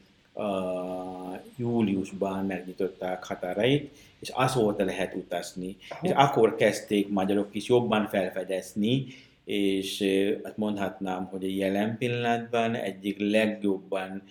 júliusban 1.56 2.46
megnyitották 2.46 3.25
határait, 3.25 3.90
és 4.18 4.28
azóta 4.28 4.85
lehet 4.85 5.14
utazni. 5.14 5.76
És 6.02 6.11
akkor 6.11 6.56
kezdték 6.56 7.08
magyarok 7.08 7.49
is 7.52 7.68
jobban 7.68 8.06
felfedezni, 8.06 9.06
és 9.46 10.04
azt 10.42 10.56
mondhatnám, 10.56 11.24
hogy 11.24 11.44
a 11.44 11.48
jelen 11.48 11.98
pillanatban 11.98 12.74
egyik 12.74 13.18
legjobban, 13.18 14.22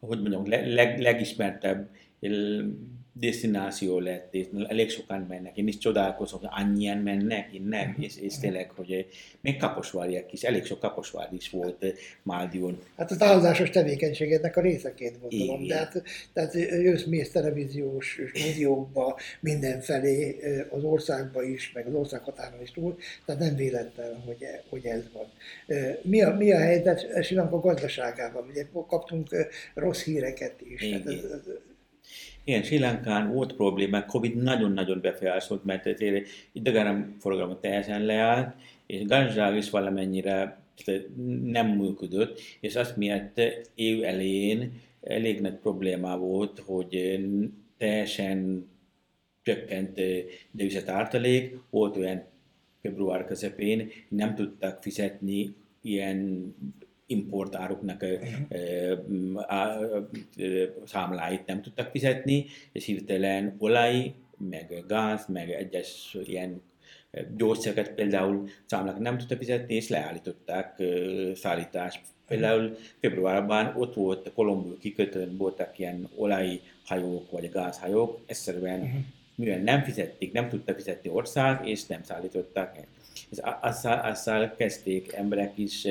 hogy 0.00 0.20
mondjam, 0.20 0.48
leg, 0.48 0.98
legismertebb 0.98 1.88
destináció 3.20 3.98
lett, 3.98 4.34
és 4.34 4.46
elég 4.68 4.90
sokan 4.90 5.20
mennek. 5.28 5.56
Én 5.56 5.66
is 5.66 5.78
csodálkozom, 5.78 6.40
hogy 6.40 6.48
annyian 6.52 6.98
mennek 6.98 7.54
innen, 7.54 7.88
uh-huh. 7.88 8.04
és, 8.04 8.16
és 8.20 8.38
tényleg, 8.38 8.70
hogy 8.70 9.06
még 9.40 9.56
kaposváriak 9.56 10.32
is, 10.32 10.42
elég 10.42 10.64
sok 10.64 10.80
kaposvár 10.80 11.28
is 11.32 11.50
volt 11.50 11.84
Máldión. 12.22 12.78
Hát 12.96 13.10
az 13.10 13.22
állodásos 13.22 13.70
tevékenységednek 13.70 14.56
a 14.56 14.60
részeként 14.60 15.20
gondolom, 15.20 15.62
Igen. 15.62 15.66
de 15.66 15.74
hát, 15.74 16.02
tehát 16.32 16.54
jössz 16.54 17.04
mész 17.04 17.30
televíziós 17.30 18.20
stúdiókba, 18.34 19.18
mindenfelé, 19.40 20.36
az 20.70 20.84
országba 20.84 21.42
is, 21.42 21.72
meg 21.72 21.86
az 21.86 21.94
ország 21.94 22.22
határon 22.22 22.60
is 22.62 22.70
túl, 22.70 22.96
tehát 23.26 23.40
nem 23.40 23.56
véletlen, 23.56 24.22
hogy, 24.26 24.44
hogy 24.68 24.84
ez 24.84 25.02
van. 25.12 25.26
Mi 26.02 26.22
a, 26.22 26.34
mi 26.34 26.52
a 26.52 26.58
helyzet 26.58 27.24
Sri 27.24 27.34
Lanka 27.34 27.60
gazdaságában? 27.60 28.46
Ugye 28.48 28.66
kaptunk 28.72 29.28
rossz 29.74 30.02
híreket 30.02 30.60
is. 30.60 30.82
Igen. 30.82 30.98
Hát 30.98 31.06
ez, 31.06 31.24
ez, 31.24 31.40
igen, 32.46 32.62
Sri 32.62 32.78
Lankán 32.78 33.32
volt 33.32 33.54
problémák, 33.54 34.06
Covid 34.06 34.36
nagyon-nagyon 34.36 35.00
befolyásolt, 35.00 35.64
mert 35.64 35.86
ezért 35.86 36.28
idegenforgalom 36.52 37.58
teljesen 37.60 38.04
leállt, 38.04 38.54
és 38.86 39.04
gazdaság 39.04 39.56
is 39.56 39.70
valamennyire 39.70 40.58
nem 41.42 41.66
működött, 41.66 42.40
és 42.60 42.76
azt 42.76 42.96
miatt 42.96 43.40
év 43.74 44.04
elején 44.04 44.80
elég 45.02 45.40
nagy 45.40 45.54
probléma 45.54 46.18
volt, 46.18 46.58
hogy 46.58 47.20
teljesen 47.78 48.68
csökkent 49.42 50.00
devizet 50.50 50.84
tartalék, 50.84 51.58
volt 51.70 51.96
olyan 51.96 52.22
február 52.82 53.24
közepén, 53.24 53.90
nem 54.08 54.34
tudtak 54.34 54.82
fizetni 54.82 55.54
ilyen 55.82 56.54
importáruknak 57.06 58.02
uh-huh. 58.02 59.40
számláit 60.84 61.46
nem 61.46 61.62
tudtak 61.62 61.90
fizetni, 61.90 62.46
és 62.72 62.84
hirtelen 62.84 63.54
olaj, 63.58 64.14
meg 64.38 64.84
gáz, 64.88 65.26
meg 65.28 65.50
egyes 65.50 66.16
ilyen 66.24 66.62
gyógyszereket 67.36 67.94
például 67.94 68.48
számlák 68.66 68.98
nem 68.98 69.18
tudtak 69.18 69.38
fizetni, 69.38 69.74
és 69.74 69.88
leállították 69.88 70.82
szállítást. 71.34 72.00
Például 72.26 72.76
februárban 73.00 73.74
ott 73.76 73.94
volt 73.94 74.26
a 74.26 74.32
Kolumbus 74.32 74.78
kikötőn, 74.78 75.36
voltak 75.36 75.78
ilyen 75.78 76.08
olajhajók 76.16 77.30
vagy 77.30 77.50
gázhajók, 77.50 78.20
egyszerűen 78.26 78.80
uh-huh. 78.80 79.00
mivel 79.34 79.58
nem 79.58 79.82
fizették, 79.82 80.32
nem 80.32 80.48
tudtak 80.48 80.76
fizetni 80.76 81.10
ország, 81.10 81.68
és 81.68 81.86
nem 81.86 82.02
szállították. 82.02 82.86
És 83.30 83.38
azzal, 83.60 83.98
azzal 83.98 84.54
kezdték 84.56 85.12
emberek 85.12 85.58
is 85.58 85.86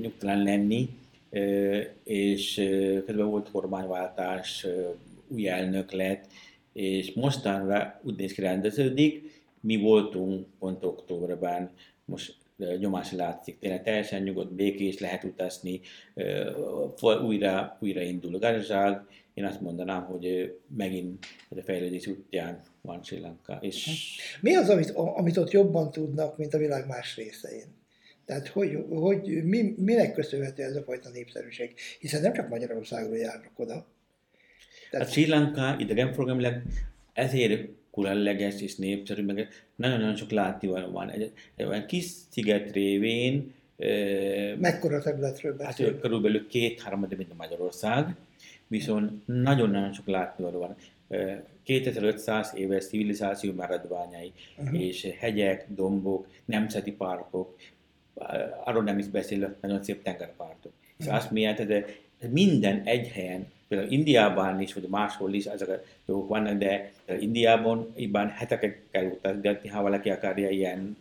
nyugtalan 0.00 0.42
lenni, 0.42 0.88
és 2.04 2.54
közben 3.06 3.30
volt 3.30 3.50
kormányváltás, 3.50 4.66
új 5.28 5.48
elnök 5.48 5.92
lett, 5.92 6.24
és 6.72 7.12
mostanra 7.12 8.00
úgy 8.04 8.16
néz 8.16 8.32
ki 8.32 8.40
rendeződik, 8.40 9.42
mi 9.60 9.76
voltunk 9.76 10.46
pont 10.58 10.84
októberben, 10.84 11.70
most 12.04 12.36
nyomás 12.78 13.12
látszik, 13.12 13.58
tényleg 13.58 13.82
teljesen 13.82 14.22
nyugodt, 14.22 14.52
békés, 14.52 14.98
lehet 14.98 15.24
utazni, 15.24 15.80
újra, 17.22 17.76
újra 17.80 18.00
indul 18.00 18.34
a 18.34 18.38
gazdaság. 18.38 19.00
Én 19.34 19.44
azt 19.44 19.60
mondanám, 19.60 20.04
hogy 20.04 20.56
megint 20.76 21.26
a 21.48 21.60
fejlődés 21.62 22.06
útján 22.06 22.62
van 22.80 23.02
Sri 23.02 23.20
Lanka. 23.20 23.58
És... 23.60 23.90
Mi 24.40 24.54
az, 24.54 24.68
amit, 24.68 24.90
amit 24.90 25.36
ott 25.36 25.50
jobban 25.50 25.90
tudnak, 25.90 26.36
mint 26.38 26.54
a 26.54 26.58
világ 26.58 26.86
más 26.86 27.16
részein? 27.16 27.78
Tehát 28.30 28.48
hogy, 28.48 28.84
hogy 28.88 29.44
mi, 29.44 29.74
minek 29.76 30.12
köszönhető 30.12 30.62
ez 30.62 30.76
a 30.76 30.82
fajta 30.82 31.10
népszerűség? 31.10 31.74
Hiszen 32.00 32.22
nem 32.22 32.32
csak 32.32 32.48
Magyarországról 32.48 33.16
járnak 33.16 33.58
oda. 33.58 33.86
Tehát... 34.90 35.06
A 35.06 35.10
Sri 35.10 35.26
Lanka 35.26 35.76
idegenforgalmilag 35.78 36.62
ezért 37.12 37.68
különleges 37.92 38.60
és 38.60 38.76
népszerű, 38.76 39.24
meg 39.24 39.48
nagyon-nagyon 39.76 40.16
sok 40.16 40.30
látnivaló 40.30 40.90
van. 40.90 41.10
Egy, 41.10 41.32
egy 41.56 41.66
olyan 41.66 41.86
kis 41.86 42.04
sziget 42.30 42.72
révén 42.72 43.54
Mekkora 44.58 45.02
területről 45.02 45.56
beszélünk? 45.56 45.94
Hát 45.94 46.02
körülbelül 46.02 46.46
két-három 46.46 47.06
mint 47.16 47.30
a 47.30 47.34
Magyarország, 47.36 48.14
viszont 48.66 49.26
nagyon-nagyon 49.26 49.92
sok 49.92 50.06
látnivaló 50.06 50.58
van. 50.58 50.76
2500 51.62 52.52
éves 52.56 52.86
civilizáció 52.86 53.52
maradványai, 53.52 54.32
uh-huh. 54.58 54.82
és 54.82 55.08
hegyek, 55.18 55.66
dombok, 55.68 56.26
nemzeti 56.44 56.92
parkok, 56.92 57.56
arról 58.64 58.82
nem 58.82 58.98
is 58.98 59.06
beszélek, 59.06 59.54
nagyon 59.60 59.82
szép 59.82 60.02
tengerpartok. 60.02 60.72
És 60.96 61.06
mm. 61.06 61.12
azt 61.12 61.30
miatt, 61.30 61.62
de 61.62 61.86
minden 62.28 62.82
egy 62.84 63.08
helyen, 63.08 63.46
például 63.68 63.90
Indiában 63.90 64.60
is, 64.60 64.74
vagy 64.74 64.86
máshol 64.88 65.32
is 65.32 65.44
ezek 65.44 65.68
a 65.68 65.82
dolgok 66.04 66.28
vannak, 66.28 66.58
de 66.58 66.92
Indiában 67.20 67.92
ibán 67.96 68.28
hetekig 68.28 68.82
kell 68.90 69.04
utazni, 69.04 69.68
ha 69.68 69.82
valaki 69.82 70.10
akarja 70.10 70.48
ilyen 70.48 70.96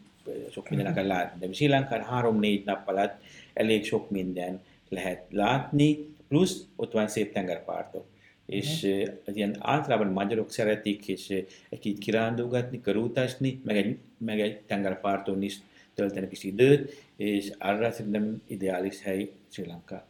sok 0.52 0.70
minden 0.70 0.86
akar 0.86 1.04
látni. 1.04 1.48
De 1.48 1.54
Sri 1.54 1.68
Lankán 1.68 2.04
három-négy 2.04 2.66
nap 2.66 2.88
alatt 2.88 3.22
elég 3.54 3.86
sok 3.86 4.10
minden 4.10 4.62
lehet 4.90 5.26
látni, 5.30 5.98
plusz 6.28 6.66
ott 6.76 6.92
van 6.92 7.08
szép 7.08 7.34
tengerpartok. 7.34 8.06
És 8.46 8.84
uh 8.84 9.08
az 9.26 9.36
ilyen 9.36 9.56
általában 9.60 10.08
magyarok 10.08 10.52
szeretik, 10.52 11.08
és 11.08 11.30
egy 11.70 11.80
kicsit 11.80 11.98
kirándulgatni, 11.98 12.82
körültasni, 12.82 13.62
meg 13.64 13.78
egy, 13.78 13.98
meg 14.18 14.40
egy 14.40 14.60
tengerparton 14.60 15.42
is 15.42 15.60
tölteni 16.00 16.28
kis 16.28 16.44
időt, 16.44 16.94
és 17.18 17.52
arra 17.58 17.92
szerintem 17.92 18.42
ideális 18.48 19.02
hely 19.02 19.32
Sri 19.50 19.66
Lanka. 19.66 20.06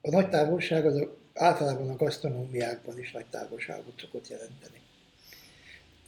A 0.00 0.10
nagy 0.10 0.28
távolság 0.28 0.86
az 0.86 1.06
általában 1.34 1.90
a 1.90 1.96
gasztronómiákban 1.96 2.98
is 2.98 3.12
nagy 3.12 3.26
távolságot 3.30 4.00
szokott 4.00 4.28
jelenteni. 4.28 4.82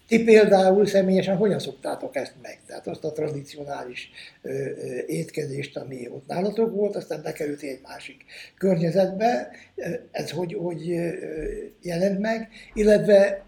Ti 0.06 0.24
például 0.24 0.86
személyesen 0.86 1.36
hogyan 1.36 1.58
szoktátok 1.58 2.16
ezt 2.16 2.34
meg? 2.42 2.58
Tehát 2.66 2.86
azt 2.86 3.04
a 3.04 3.12
tradicionális 3.12 4.10
ö, 4.42 4.50
ö, 4.50 4.98
étkezést, 5.06 5.76
ami 5.76 6.08
ott 6.08 6.26
nálatok 6.26 6.74
volt, 6.74 6.96
aztán 6.96 7.22
bekerültél 7.22 7.70
egy 7.70 7.80
másik 7.82 8.24
környezetbe, 8.58 9.50
ez 10.10 10.30
hogy, 10.30 10.54
hogy 10.54 10.86
jelent 11.80 12.18
meg, 12.18 12.48
illetve 12.74 13.44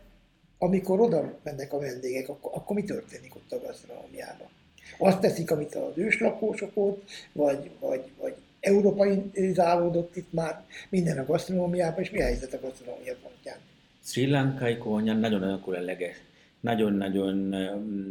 amikor 0.59 1.01
oda 1.01 1.39
mennek 1.43 1.73
a 1.73 1.79
vendégek, 1.79 2.29
akkor, 2.29 2.51
akkor 2.55 2.77
mi 2.77 2.83
történik 2.83 3.35
ott 3.35 3.53
a 3.53 3.61
gasztronómiában? 3.67 4.58
Azt 4.99 5.21
teszik, 5.21 5.51
amit 5.51 5.75
az 5.75 5.93
őslakósok 5.95 6.71
ott, 6.75 7.03
vagy, 7.33 7.71
vagy, 7.81 8.03
vagy 8.21 8.35
európaizálódott 8.61 10.17
itt 10.17 10.33
már 10.33 10.65
minden 10.89 11.19
a 11.19 11.25
gasztronómiában, 11.25 12.01
és 12.03 12.11
mi 12.11 12.21
a 12.21 12.25
helyzet 12.25 12.53
a 12.53 12.61
gasztronómia 12.61 13.15
pontján? 13.23 13.57
Sri 14.05 14.31
Lankai 14.31 14.77
kónya 14.77 15.13
nagyon-nagyon 15.13 15.63
különleges, 15.63 16.17
nagyon-nagyon 16.61 17.55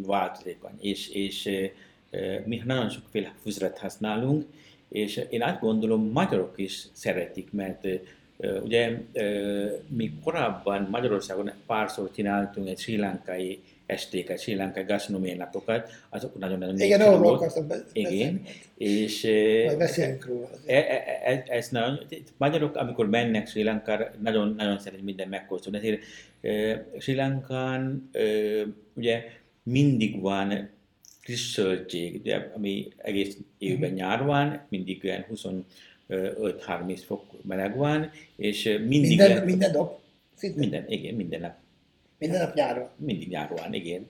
változékony, 0.05 0.77
és, 0.79 1.09
és 1.09 1.49
mi 2.45 2.61
nagyon 2.65 2.89
sokféle 2.89 3.33
fűzeret 3.41 3.77
használunk, 3.77 4.45
és 4.89 5.21
én 5.29 5.43
azt 5.43 5.59
gondolom, 5.59 6.11
magyarok 6.11 6.53
is 6.55 6.87
szeretik, 6.91 7.51
mert 7.51 7.87
ugye 8.63 9.01
mi 9.87 10.11
korábban 10.23 10.87
Magyarországon 10.91 11.51
párszor 11.65 12.11
csináltunk 12.11 12.67
egy 12.67 12.79
sri 12.79 12.97
lankai 12.97 13.59
estéket, 13.87 14.39
Sri 14.39 14.55
Lanka 14.55 14.83
gasztronómiai 14.83 15.35
napokat, 15.35 15.89
azok 16.09 16.39
nagyon-nagyon 16.39 16.79
Igen, 16.79 17.01
arról 17.01 17.33
akartam. 17.33 17.67
Igen, 17.93 18.43
és... 18.77 19.23
Majd 19.65 19.77
beszélünk 19.77 20.25
róla. 20.25 20.49
E, 20.65 20.75
e, 20.75 21.21
e, 21.23 21.43
ez 21.47 21.69
nagyon, 21.69 21.99
magyarok, 22.37 22.75
amikor 22.75 23.09
mennek 23.09 23.47
Sri 23.47 23.63
Lankára, 23.63 24.11
nagyon, 24.21 24.53
nagyon 24.57 24.79
szeret 24.79 25.01
minden 25.01 25.27
megkóstolni. 25.27 25.77
Ezért 25.77 26.01
e, 26.41 26.85
Sri 26.99 27.15
Lankán 27.15 28.09
e, 28.11 28.21
ugye 28.93 29.23
mindig 29.63 30.21
van 30.21 30.69
friss 31.27 31.53
zöldség, 31.53 32.19
ugye, 32.19 32.51
ami 32.55 32.87
egész 32.97 33.37
évben 33.57 33.91
uh-huh. 33.91 34.07
nyár 34.07 34.23
van, 34.23 34.61
mindig 34.69 35.01
olyan 35.03 35.25
25-30 36.09 37.01
fok 37.05 37.23
meleg 37.43 37.75
van, 37.75 38.11
és 38.35 38.63
mindig... 38.63 39.07
Minden, 39.07 39.29
le... 39.29 39.43
minden 39.43 39.71
nap? 39.71 39.99
Minden, 40.55 40.85
igen, 40.87 41.13
minden 41.13 41.39
nap. 41.39 41.55
Minden 42.17 42.41
nap 42.41 42.53
nyáron? 42.53 42.89
Mindig 42.95 43.29
nyáron, 43.29 43.73
igen. 43.73 44.07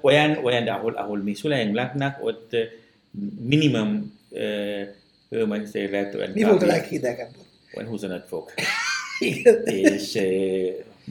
Olyan, 0.00 0.44
olyan, 0.44 0.64
de 0.64 0.72
ahol, 0.72 0.92
ahol 0.92 1.18
mi 1.18 1.34
szüleink 1.34 1.74
laknak, 1.74 2.24
ott 2.24 2.56
minimum 3.40 4.18
hőmérséklet 5.28 6.14
olyan... 6.14 6.30
Mi 6.30 6.42
volt 6.42 6.62
a 6.62 6.66
leghidegebb? 6.66 7.30
Olyan 7.74 7.88
25 7.88 8.26
fok. 8.26 8.52
igen. 9.18 9.62
És 9.64 10.18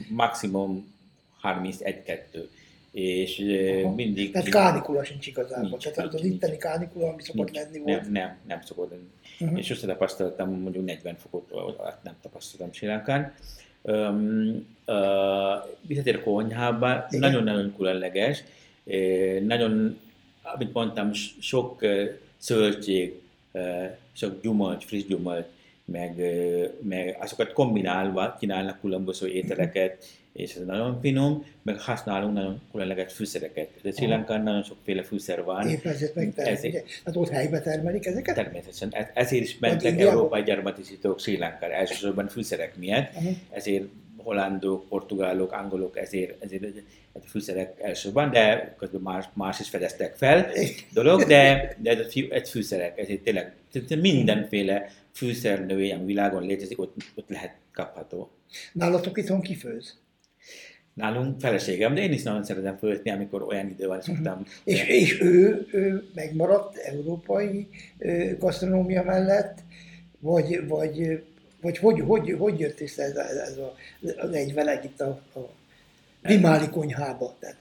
maximum 0.08 0.92
31-2 1.42 2.46
és 2.94 3.42
Aha. 3.82 3.94
mindig... 3.94 4.32
Tehát 4.32 4.48
kánikula 4.48 5.04
sincs 5.04 5.26
igazából. 5.26 5.68
Nincs, 5.68 5.88
Tehát 5.88 6.10
nincs, 6.12 6.24
az 6.24 6.30
itteni 6.30 6.56
kánikula, 6.56 7.08
ami 7.08 7.22
szokott 7.22 7.50
nincs, 7.50 7.64
lenni 7.64 7.78
volt. 7.78 8.02
Nem, 8.02 8.12
nem, 8.12 8.36
nem 8.46 8.60
szokott 8.60 8.90
lenni. 8.90 9.08
Uh-huh. 9.40 9.58
És 9.58 9.66
sose 9.66 9.86
tapasztaltam 9.86 10.60
mondjuk 10.60 10.84
40 10.84 11.16
fokot, 11.16 11.50
nem 12.02 12.14
tapasztaltam 12.22 12.72
Sri 12.72 12.86
Lankán 12.86 13.34
visszatér 15.80 16.14
a 16.14 16.22
konyhába, 16.22 17.06
nagyon-nagyon 17.10 17.74
különleges, 17.76 18.44
nagyon, 19.40 19.98
amit 20.42 20.72
mondtam, 20.72 21.12
sok 21.40 21.84
zöldség, 22.40 23.20
sok 24.12 24.42
gyümölcs, 24.42 24.84
friss 24.84 25.04
gyümölcs, 25.04 25.46
meg, 25.84 26.16
meg 26.82 27.16
azokat 27.20 27.52
kombinálva 27.52 28.36
kínálnak 28.40 28.80
különböző 28.80 29.28
ételeket, 29.28 30.04
és 30.34 30.54
ez 30.54 30.64
nagyon 30.64 31.00
finom, 31.00 31.44
meg 31.62 31.80
használunk 31.80 32.34
nagyon 32.34 32.60
különleges 32.72 33.12
fűszereket. 33.12 33.68
De 33.82 33.90
Sri 33.90 34.06
Lankán 34.06 34.42
nagyon 34.42 34.62
sokféle 34.62 35.02
fűszer 35.02 35.44
van. 35.44 35.68
Épp 35.68 35.84
ezért 35.84 36.14
megtermelik. 36.14 37.00
Hát 37.04 37.16
ott 37.16 37.28
helyben 37.28 37.62
termelik 37.62 38.06
ezeket? 38.06 38.34
Természetesen. 38.34 38.88
E- 38.92 39.10
ezért 39.14 39.42
is 39.42 39.58
mentek 39.58 40.00
európai 40.00 40.42
gyarmatisítók 40.42 41.20
Sri 41.20 41.38
Lankára, 41.38 41.72
elsősorban 41.72 42.28
fűszerek 42.28 42.76
miatt. 42.76 43.14
Uh-huh. 43.14 43.36
Ezért 43.50 43.84
hollandok, 44.16 44.88
portugálok, 44.88 45.52
angolok 45.52 45.98
ezért, 45.98 46.44
ezért 46.44 46.64
a 47.12 47.18
fűszerek 47.26 47.80
elsősorban, 47.80 48.30
de 48.30 48.74
közben 48.78 49.00
más, 49.00 49.24
más 49.32 49.60
is 49.60 49.68
fedeztek 49.68 50.16
fel 50.16 50.50
dolog, 50.92 51.22
de, 51.22 51.74
de 51.78 51.90
ez 51.90 51.98
egy 52.30 52.48
fűszerek, 52.48 52.98
ezért 52.98 53.22
tényleg 53.22 53.52
mindenféle 54.00 54.90
fűszernői, 55.12 55.92
ami 55.92 56.04
világon 56.04 56.42
létezik, 56.42 56.80
ott, 56.80 56.94
ott 57.14 57.28
lehet 57.28 57.54
kapható. 57.72 58.30
Nálatok 58.72 59.18
itthon 59.18 59.40
kifőz? 59.40 60.02
Nálunk 60.94 61.40
feleségem, 61.40 61.94
de 61.94 62.00
én 62.00 62.12
is 62.12 62.22
nagyon 62.22 62.44
szeretem 62.44 62.76
főzni, 62.76 63.10
amikor 63.10 63.42
olyan 63.42 63.68
idő 63.68 63.86
van, 63.86 64.00
szoktam. 64.00 64.32
Uh-huh. 64.32 64.46
És, 64.64 64.88
és 64.88 65.20
ő, 65.20 65.66
ő 65.72 66.08
megmaradt 66.14 66.76
európai 66.76 67.68
gasztronómia 68.38 69.02
mellett, 69.02 69.58
vagy, 70.18 70.68
vagy, 70.68 71.22
vagy 71.60 71.78
hogy, 71.78 72.00
hogy, 72.00 72.34
hogy 72.38 72.60
jött 72.60 72.80
össze 72.80 73.02
ez, 73.02 73.16
ez 73.16 73.56
a, 73.56 73.74
az 74.16 74.32
egy 74.32 74.54
veleg 74.54 74.84
itt 74.84 75.00
a, 75.00 75.20
a 75.34 75.40
Vimáli 76.22 76.68
konyhába? 76.68 77.36
Tehát, 77.38 77.56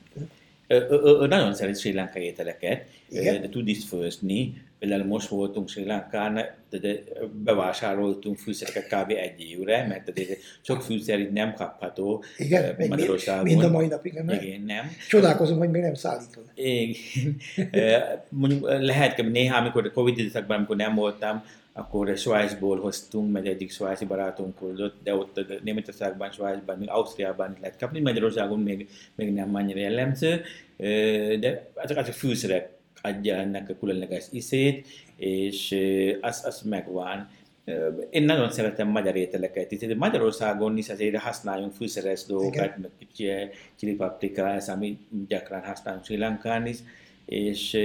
nagyon 1.27 1.53
szeret 1.53 1.79
Sri 1.79 1.93
Lankai 1.93 2.23
ételeket, 2.23 2.86
Igen? 3.09 3.41
de 3.41 3.49
tud 3.49 3.67
is 3.67 3.86
főzni. 3.86 4.62
Például 4.79 5.05
most 5.05 5.27
voltunk 5.27 5.69
Sri 5.69 5.86
Lankán, 5.86 6.33
de, 6.69 7.03
bevásároltunk 7.43 8.38
fűszereket 8.38 8.88
kb. 8.88 9.09
egy 9.09 9.41
évre, 9.41 9.88
mert 9.88 10.13
de 10.13 10.21
sok 10.62 10.81
fűszer 10.81 11.19
itt 11.19 11.31
nem 11.31 11.53
kapható 11.53 12.23
Igen, 12.38 12.75
Magyarországon. 12.88 13.43
Mind 13.43 13.63
a 13.63 13.69
mai 13.69 13.88
napig 13.88 14.13
nem. 14.13 14.29
Igen, 14.41 14.62
nem. 14.62 14.91
Csodálkozom, 15.09 15.57
hogy 15.57 15.69
még 15.69 15.81
nem 15.81 15.93
szállítod. 15.93 16.43
Igen. 16.55 18.23
Mondjuk 18.29 18.69
lehet, 18.69 19.31
néha, 19.31 19.57
amikor 19.57 19.86
a 19.86 19.91
Covid 19.91 20.17
időszakban, 20.17 20.57
amikor 20.57 20.75
nem 20.75 20.95
voltam, 20.95 21.43
akkor 21.73 22.17
Svájcból 22.17 22.79
hoztunk, 22.79 23.31
mert 23.31 23.45
egyik 23.45 23.71
svájci 23.71 24.05
barátunk 24.05 24.57
hozott, 24.57 24.95
de 25.03 25.15
ott 25.15 25.63
Németországban, 25.63 26.31
Svájcban, 26.31 26.77
még 26.77 26.89
Ausztriában 26.89 27.57
lehet 27.62 27.77
kapni, 27.77 27.99
Magyarországon 27.99 28.59
még, 28.59 28.89
még 29.15 29.33
nem 29.33 29.55
annyira 29.55 29.79
jellemző, 29.79 30.41
de 31.39 31.71
azok, 31.73 31.97
azok 31.97 32.13
fűszerek 32.13 32.69
adja 33.01 33.36
ennek 33.36 33.69
a 33.69 33.75
különleges 33.79 34.25
iszét, 34.31 34.88
és 35.15 35.75
az, 36.21 36.43
az 36.45 36.62
megvan. 36.62 37.29
Én 38.09 38.23
nagyon 38.23 38.51
szeretem 38.51 38.88
magyar 38.88 39.15
ételeket. 39.15 39.71
Itt 39.71 39.95
Magyarországon 39.95 40.77
is 40.77 40.89
azért 40.89 41.17
használjunk 41.17 41.73
fűszeres 41.73 42.25
dolgokat, 42.25 42.77
meg 42.77 42.91
chili 43.75 43.93
paprika, 43.95 44.49
ez, 44.49 44.69
ami 44.69 44.97
gyakran 45.27 45.63
használunk 45.63 46.05
Sri 46.05 46.17
Lankán 46.17 46.65
is, 46.65 46.77
és 47.25 47.77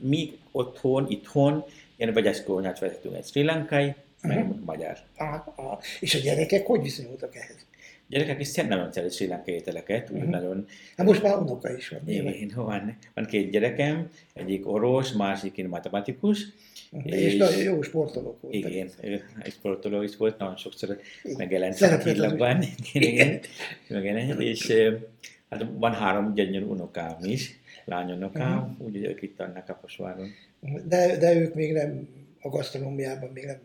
mi 0.00 0.38
otthon, 0.50 1.06
itthon 1.10 1.64
ilyen 1.96 2.12
vegyes 2.12 2.42
konyhát 2.42 2.78
vezetünk, 2.78 3.16
egy 3.16 3.24
sri 3.24 3.42
lankai, 3.42 3.94
meg 4.22 4.38
uh-huh. 4.38 4.64
magyar. 4.64 4.98
Aha, 5.16 5.52
aha. 5.56 5.80
És 6.00 6.14
a 6.14 6.18
gyerekek 6.18 6.66
hogy 6.66 6.82
viszonyultak 6.82 7.36
ehhez? 7.36 7.66
A 8.08 8.08
gyerekek 8.08 8.40
is 8.40 8.54
nagyon 8.54 8.92
szeret 8.92 9.12
sri 9.12 9.26
lankai 9.26 9.54
ételeket, 9.54 10.10
uh-huh. 10.10 10.28
nagyon... 10.28 10.66
Hát 10.96 11.06
most 11.06 11.22
már 11.22 11.36
unoka 11.36 11.76
is 11.76 11.88
van. 11.88 12.00
Igen, 12.06 12.50
van, 12.54 12.96
van 13.14 13.26
két 13.26 13.50
gyerekem, 13.50 14.10
egyik 14.34 14.68
orvos, 14.68 15.12
másik 15.12 15.68
matematikus. 15.68 16.44
Uh-huh. 16.90 17.12
És, 17.12 17.32
és 17.32 17.36
nagyon 17.36 17.62
jó 17.62 17.82
sportolók 17.82 18.40
voltak. 18.40 18.70
Igen, 18.70 18.90
egy 19.42 19.52
sportoló 19.52 20.02
is 20.02 20.16
volt, 20.16 20.38
nagyon 20.38 20.56
sokszor 20.56 21.00
megjelent 21.36 21.80
a 21.80 21.98
hírlapban. 21.98 22.64
Igen, 22.92 23.40
igen, 23.88 24.18
igen, 24.18 24.40
és 24.40 24.72
hát 25.50 25.66
van 25.78 25.92
három 25.92 26.34
gyönyörű 26.34 26.64
unokám 26.64 27.16
is, 27.22 27.58
lányunokám, 27.86 28.58
uh-huh. 28.58 28.86
úgyhogy 28.86 29.04
ők 29.04 29.22
itt 29.22 29.40
annak 29.40 29.68
a. 29.68 29.78
De, 30.84 31.16
de 31.16 31.34
ők 31.34 31.54
még 31.54 31.72
nem 31.72 32.08
a 32.40 32.48
gasztronómiában 32.48 33.30
még 33.34 33.44
nem. 33.44 33.58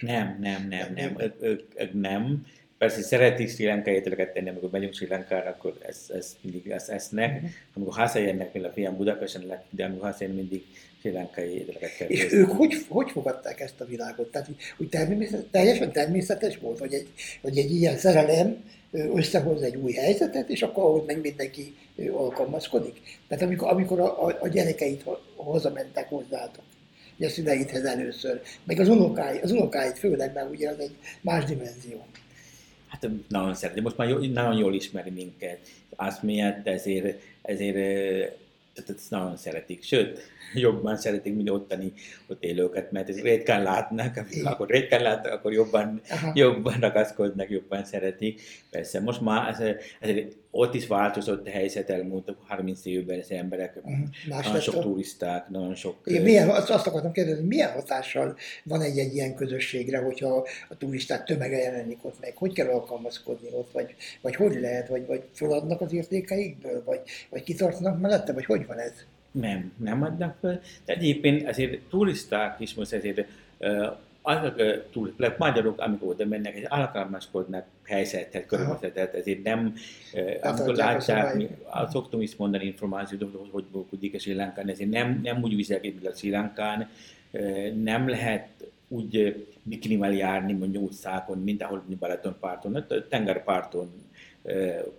Nem, 0.00 0.36
nem, 0.40 0.68
nem, 0.68 0.92
nem. 0.94 1.14
Ők, 1.18 1.42
ők, 1.42 1.62
ők 1.76 2.00
nem. 2.00 2.46
Persze 2.78 3.02
szeretik 3.02 3.48
Sri 3.48 3.66
Lankai 3.66 3.94
ételeket 3.94 4.32
tenni, 4.32 4.48
amikor 4.48 4.70
megyünk 4.70 4.94
Sri 4.94 5.06
Lankára, 5.06 5.50
akkor 5.50 5.78
ezt, 5.86 6.10
ezt 6.10 6.36
mindig 6.40 6.70
ezt 6.70 6.90
esznek. 6.90 7.34
Uh-huh. 7.34 7.50
Amikor 7.74 7.94
hazajönnek, 7.94 8.50
például 8.50 8.72
a 8.72 8.74
fiam 8.74 8.96
Budapesten, 8.96 9.58
de 9.70 9.84
amikor 9.84 10.04
hazajön, 10.10 10.34
mindig 10.34 10.64
Sri 11.02 11.10
Lankai 11.10 11.58
ételeket. 11.58 12.10
És 12.10 12.32
ők 12.32 12.50
hogy, 12.50 12.74
hogy 12.88 13.10
fogadták 13.10 13.60
ezt 13.60 13.80
a 13.80 13.84
világot? 13.84 14.30
Tehát, 14.30 14.48
hogy 14.76 14.88
természetes, 14.88 15.44
teljesen 15.50 15.92
természetes 15.92 16.58
volt, 16.58 16.78
hogy 16.78 16.92
egy, 16.94 17.08
hogy 17.40 17.58
egy 17.58 17.70
ilyen 17.70 17.96
szerelem 17.96 18.64
összehoz 18.90 19.62
egy 19.62 19.76
új 19.76 19.92
helyzetet, 19.92 20.48
és 20.48 20.62
akkor 20.62 20.84
ahhoz 20.84 21.06
meg 21.06 21.20
mindenki 21.20 21.74
alkalmazkodik. 22.12 23.00
Tehát 23.28 23.44
amikor, 23.44 23.68
amikor 23.68 24.00
a, 24.00 24.26
a, 24.26 24.38
a 24.40 24.48
gyerekeit 24.48 25.04
hazamentek 25.36 26.08
hozzátok, 26.08 26.64
ugye 27.16 27.26
a 27.26 27.30
szüleidhez 27.30 27.84
először, 27.84 28.40
meg 28.64 28.80
az 28.80 28.88
unokái, 28.88 29.38
az 29.38 29.50
unokáit 29.50 29.98
főleg, 29.98 30.32
mert 30.34 30.50
ugye 30.50 30.68
az 30.68 30.78
egy 30.78 30.96
más 31.20 31.44
dimenzió. 31.44 32.06
Hát 32.88 33.08
nagyon 33.28 33.54
szeretem, 33.54 33.82
most 33.82 33.96
már 33.96 34.08
jó, 34.08 34.18
nagyon 34.18 34.56
jól 34.56 34.74
ismeri 34.74 35.10
minket. 35.10 35.58
Azt 35.96 36.22
miatt 36.22 36.66
ezért, 36.66 37.20
ezért 37.42 37.76
ezt 38.74 39.10
nagyon 39.10 39.36
szeretik. 39.36 39.82
Sőt, 39.82 40.20
jobban 40.54 40.96
szeretik, 40.96 41.34
mint 41.34 41.50
ottani 41.50 41.92
ott 42.26 42.44
élőket, 42.44 42.92
mert 42.92 43.08
ez 43.08 43.20
ritkán 43.20 43.62
látnak, 43.62 44.24
akkor 44.44 44.68
ritkán 44.68 45.02
látnak, 45.02 45.32
akkor 45.32 45.52
jobban, 45.52 46.00
jobban 46.34 46.80
ragaszkodnak, 46.80 47.50
jobban 47.50 47.84
szeretik. 47.84 48.40
Persze, 48.70 49.00
most 49.00 49.20
már 49.20 49.48
ez, 49.48 49.60
ez, 50.00 50.16
ott 50.54 50.74
is 50.74 50.86
változott 50.86 51.46
a 51.46 51.50
helyzet 51.50 51.90
elmúlt 51.90 52.34
30 52.46 52.84
évben 52.84 53.18
az 53.18 53.30
emberek, 53.30 53.76
uh-huh. 53.76 54.08
nagyon 54.28 54.60
sok 54.60 54.80
turisták, 54.80 55.48
nagyon 55.48 55.74
sok... 55.74 55.96
Igen, 56.04 56.22
milyen, 56.22 56.48
azt, 56.48 56.70
azt 56.70 56.86
akartam 56.86 57.12
kérdezni, 57.12 57.46
milyen 57.46 57.72
hatással 57.72 58.36
van 58.64 58.80
egy, 58.80 58.98
egy 58.98 59.14
ilyen 59.14 59.34
közösségre, 59.34 59.98
hogyha 59.98 60.46
a 60.68 60.76
turisták 60.76 61.24
tömege 61.24 61.56
jelenik 61.56 62.04
ott 62.04 62.20
meg, 62.20 62.36
hogy 62.36 62.52
kell 62.52 62.68
alkalmazkodni 62.68 63.48
ott, 63.52 63.70
vagy, 63.72 63.94
vagy 64.20 64.34
hogy 64.34 64.60
lehet, 64.60 64.88
vagy, 64.88 65.06
vagy 65.06 65.22
feladnak 65.32 65.80
az 65.80 65.92
értékeikből, 65.92 66.82
vagy, 66.84 67.00
vagy 67.30 67.42
kitartanak 67.42 68.00
mellette, 68.00 68.32
vagy 68.32 68.44
hogy 68.44 68.66
van 68.66 68.78
ez? 68.78 68.92
Nem, 69.30 69.72
nem 69.76 70.02
adnak 70.02 70.36
fel. 70.40 70.60
De 70.84 70.92
egyébként 70.92 71.48
azért 71.48 71.80
turisták 71.90 72.60
is 72.60 72.74
most 72.74 72.92
ezért 72.92 73.26
azok 74.22 74.54
turisták, 74.90 75.38
magyarok, 75.38 75.80
amikor 75.80 76.08
oda 76.08 76.26
mennek, 76.26 76.54
és 76.54 76.64
alkalmazkodnak 76.68 77.66
helyzetet, 77.84 78.46
körülmetetet, 78.46 79.14
ezért 79.14 79.42
nem, 79.42 79.74
hát 80.42 80.58
amikor 80.58 80.74
látják, 80.74 81.34
mi, 81.34 81.48
szoktam 81.90 82.20
is 82.20 82.36
mondani 82.36 82.64
információt, 82.64 83.20
hogy 83.20 83.48
hogy 83.50 83.64
működik 83.72 84.14
a 84.14 84.18
Sri 84.18 84.34
Lankán, 84.34 84.68
ezért 84.68 84.90
nem, 84.90 85.20
nem 85.22 85.42
úgy 85.42 85.56
viselkedik, 85.56 86.00
mint 86.00 86.14
a 86.14 86.16
Sri 86.16 86.30
Lankán, 86.30 86.88
nem 87.82 88.08
lehet 88.08 88.48
úgy 88.88 89.46
bikinivel 89.62 90.12
járni 90.12 90.52
mondjuk 90.52 90.82
utcákon, 90.82 91.38
mint 91.38 91.62
ahol 91.62 91.84
Balatonparton, 91.98 92.74
a 92.74 93.08
tengerparton, 93.08 93.90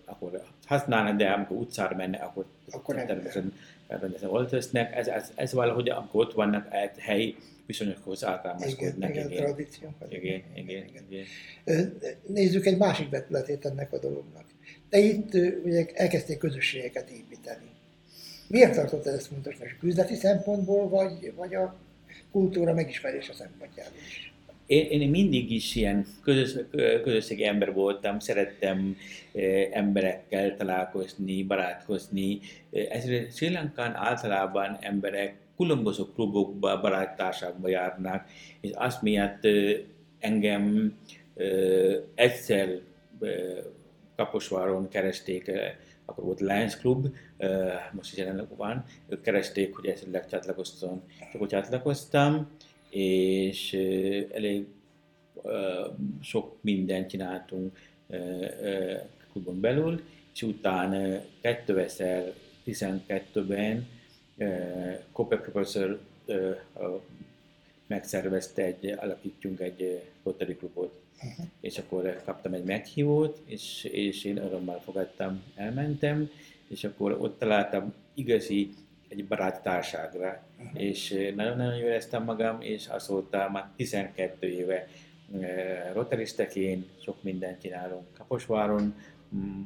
akkor 0.05 0.43
használnak, 0.65 1.15
de 1.15 1.29
amikor 1.29 1.57
utcára 1.57 1.95
mennek, 1.95 2.23
akkor, 2.23 2.45
akkor 2.71 2.95
természetesen 2.95 3.53
rendesen 3.87 4.29
öltöznek, 4.33 4.95
ez, 4.95 5.07
ez, 5.07 5.31
ez 5.35 5.53
valahogy 5.53 5.89
akkor 5.89 6.25
ott 6.25 6.33
vannak 6.33 6.67
egy 6.73 6.97
helyi 6.97 7.35
viszonyokhoz 7.65 8.23
alkalmazkodnak. 8.23 9.09
Igen, 9.09 9.31
igen, 9.31 9.45
tradíció. 9.45 9.93
Igen, 10.09 10.43
igen, 10.55 10.87
igen, 10.87 11.03
igen. 11.09 11.97
Nézzük 12.27 12.65
egy 12.65 12.77
másik 12.77 13.09
vetületét 13.09 13.65
ennek 13.65 13.93
a 13.93 13.99
dolognak. 13.99 14.45
Te 14.89 14.99
itt 14.99 15.33
ugye 15.63 15.85
elkezdtél 15.93 16.37
közösségeket 16.37 17.09
építeni. 17.09 17.69
Miért 18.47 18.75
tartott 18.75 19.05
ezt 19.05 19.27
fontosnak? 19.27 19.77
Küzdeti 19.79 20.15
szempontból, 20.15 20.89
vagy, 20.89 21.33
vagy 21.35 21.55
a 21.55 21.75
kultúra 22.31 22.73
megismerése 22.73 23.33
szempontjából 23.33 23.97
is? 24.07 24.33
én, 24.65 25.01
én 25.01 25.09
mindig 25.09 25.51
is 25.51 25.75
ilyen 25.75 26.05
közös, 26.23 26.55
közösségi 27.03 27.45
ember 27.45 27.73
voltam, 27.73 28.19
szerettem 28.19 28.97
emberekkel 29.71 30.55
találkozni, 30.55 31.43
barátkozni. 31.43 32.39
Ezért 32.89 33.35
Sri 33.35 33.49
Lankán 33.49 33.95
általában 33.95 34.77
emberek 34.81 35.35
különböző 35.63 36.03
klubokba, 36.13 36.79
baráttárságba 36.79 37.67
járnak, 37.67 38.25
és 38.61 38.71
azt 38.73 39.01
miatt 39.01 39.47
engem 40.19 40.95
egyszer 42.15 42.79
Kaposváron 44.15 44.89
keresték, 44.89 45.51
akkor 46.05 46.23
volt 46.23 46.39
Lions 46.39 46.77
Club, 46.77 47.07
most 47.91 48.11
is 48.11 48.17
jelenleg 48.17 48.55
van, 48.55 48.85
keresték, 49.21 49.75
hogy 49.75 49.85
esetleg 49.85 50.27
csatlakoztam, 50.27 51.03
akkor 51.33 51.47
csatlakoztam, 51.47 52.49
és 52.89 53.73
elég 54.33 54.65
sok 56.21 56.55
mindent 56.61 57.09
csináltunk 57.09 57.77
klubon 59.31 59.59
belül, 59.59 60.01
és 60.33 60.41
utána 60.41 61.21
2012-ben 61.43 63.87
Kope 65.11 65.37
professzor 65.37 65.99
megszervezte 67.87 68.63
egy, 68.63 68.95
alapítjunk 68.97 69.59
egy 69.59 70.01
Rotary 70.23 70.55
klubot. 70.55 71.01
Uh-huh. 71.15 71.45
És 71.59 71.77
akkor 71.77 72.21
kaptam 72.25 72.53
egy 72.53 72.63
meghívót, 72.63 73.41
és, 73.45 73.83
és 73.83 74.23
én 74.23 74.37
örömmel 74.37 74.79
fogadtam, 74.79 75.43
elmentem, 75.55 76.29
és 76.67 76.83
akkor 76.83 77.11
ott 77.11 77.39
találtam 77.39 77.93
igazi 78.13 78.69
egy 79.07 79.25
baráttárságra, 79.25 80.43
uh-huh. 80.59 80.83
és 80.83 81.31
nagyon-nagyon 81.35 81.75
jól 81.75 81.87
éreztem 81.87 82.23
magam, 82.23 82.61
és 82.61 82.87
azóta 82.87 83.49
már 83.51 83.69
12 83.75 84.47
éve 84.47 84.87
rotaristeként 85.93 86.87
sok 87.01 87.23
mindent 87.23 87.61
csinálunk 87.61 88.05
Kaposváron, 88.17 88.95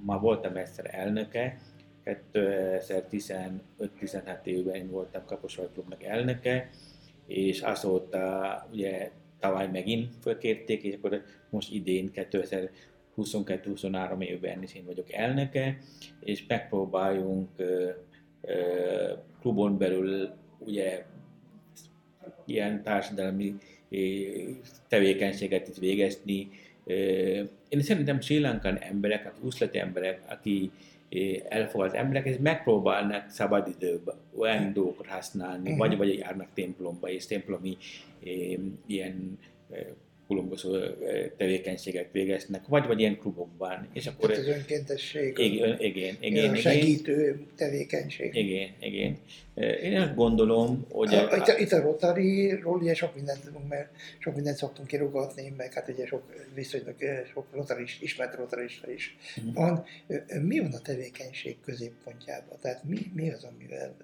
ma 0.04 0.20
voltam 0.20 0.56
egyszer 0.56 0.90
elnöke, 0.92 1.58
2015-16 2.34 4.44
évben 4.44 4.76
én 4.76 4.90
voltam 4.90 5.26
Kaposvár 5.26 5.68
Klubnak 5.74 6.04
elnöke, 6.04 6.70
és 7.26 7.62
azóta 7.62 8.68
ugye 8.72 9.12
tavaly 9.40 9.68
megint 9.68 10.14
fölkérték, 10.22 10.84
és 10.84 10.96
akkor 10.96 11.24
most 11.50 11.74
idén 11.74 12.12
2022-23 13.16 14.24
évben 14.24 14.64
is 14.64 14.76
én 14.76 14.86
vagyok 14.86 15.14
elnöke, 15.14 15.78
és 16.20 16.46
megpróbáljunk 16.48 17.50
klubon 19.42 19.78
belül 19.78 20.30
ugye 20.60 21.06
ilyen 22.46 22.84
társadalmi 22.84 23.56
tevékenységet 24.88 25.68
is 25.68 25.78
végezni. 25.78 26.50
Én 27.70 27.82
szerintem 27.82 28.22
Sri 28.22 28.40
Lankan 28.40 28.78
emberek, 28.78 29.34
üzleti 29.46 29.80
emberek, 29.80 30.22
aki 30.28 30.72
elfogadt 31.50 31.94
emberek, 31.94 32.26
ez 32.26 32.38
megpróbálnak 32.38 33.30
szabadidőben 33.30 34.16
olyan 34.38 34.74
dolgokat 34.74 35.08
használni, 35.08 35.72
uh-huh. 35.72 35.78
vagy, 35.78 35.98
vagy 35.98 36.18
járnak 36.18 36.48
templomba, 36.54 37.10
és 37.10 37.26
templomi 37.26 37.78
ilyen 38.86 39.40
különböző 40.28 40.98
tevékenységet 41.38 42.08
végeznek, 42.12 42.68
vagy, 42.68 42.88
vagy 42.88 43.00
ilyen 43.00 43.18
klubokban. 43.18 43.88
És 43.94 44.08
akkor 44.08 44.30
Tehát 44.30 44.48
az 44.48 44.56
önkéntesség, 44.56 45.38
igen, 45.38 45.80
igen, 45.80 46.16
igen, 46.20 46.56
segítő 46.56 47.46
tevékenység. 47.56 48.36
Igen, 48.36 48.70
igen. 48.80 49.18
Én 49.84 50.02
azt 50.02 50.16
gondolom, 50.16 50.86
hogy... 50.90 51.14
A, 51.14 51.32
a, 51.32 51.58
itt, 51.58 51.72
a 51.72 51.82
Rotary-ról 51.82 52.78
ugye 52.78 52.94
sok 52.94 53.16
mindent 53.16 53.44
tudunk, 53.44 53.68
mert 53.68 53.90
sok 54.20 54.36
mindent 54.36 54.58
szoktunk 54.58 54.88
kirugatni, 54.88 55.54
meg 55.58 55.74
hát 55.74 55.90
ugye 55.90 56.06
sok 56.06 56.24
viszonylag 56.54 56.96
sok 57.34 57.46
rotaris, 57.52 57.98
ismert 58.02 58.36
rotarista 58.36 58.92
is 58.92 59.18
uh-huh. 59.38 59.54
van. 59.54 59.86
Mi 60.42 60.60
van 60.60 60.74
a 60.74 60.82
tevékenység 60.82 61.58
középpontjában? 61.66 62.58
Tehát 62.62 62.84
mi, 62.84 62.98
mi 63.14 63.32
az, 63.32 63.44
amivel 63.44 63.96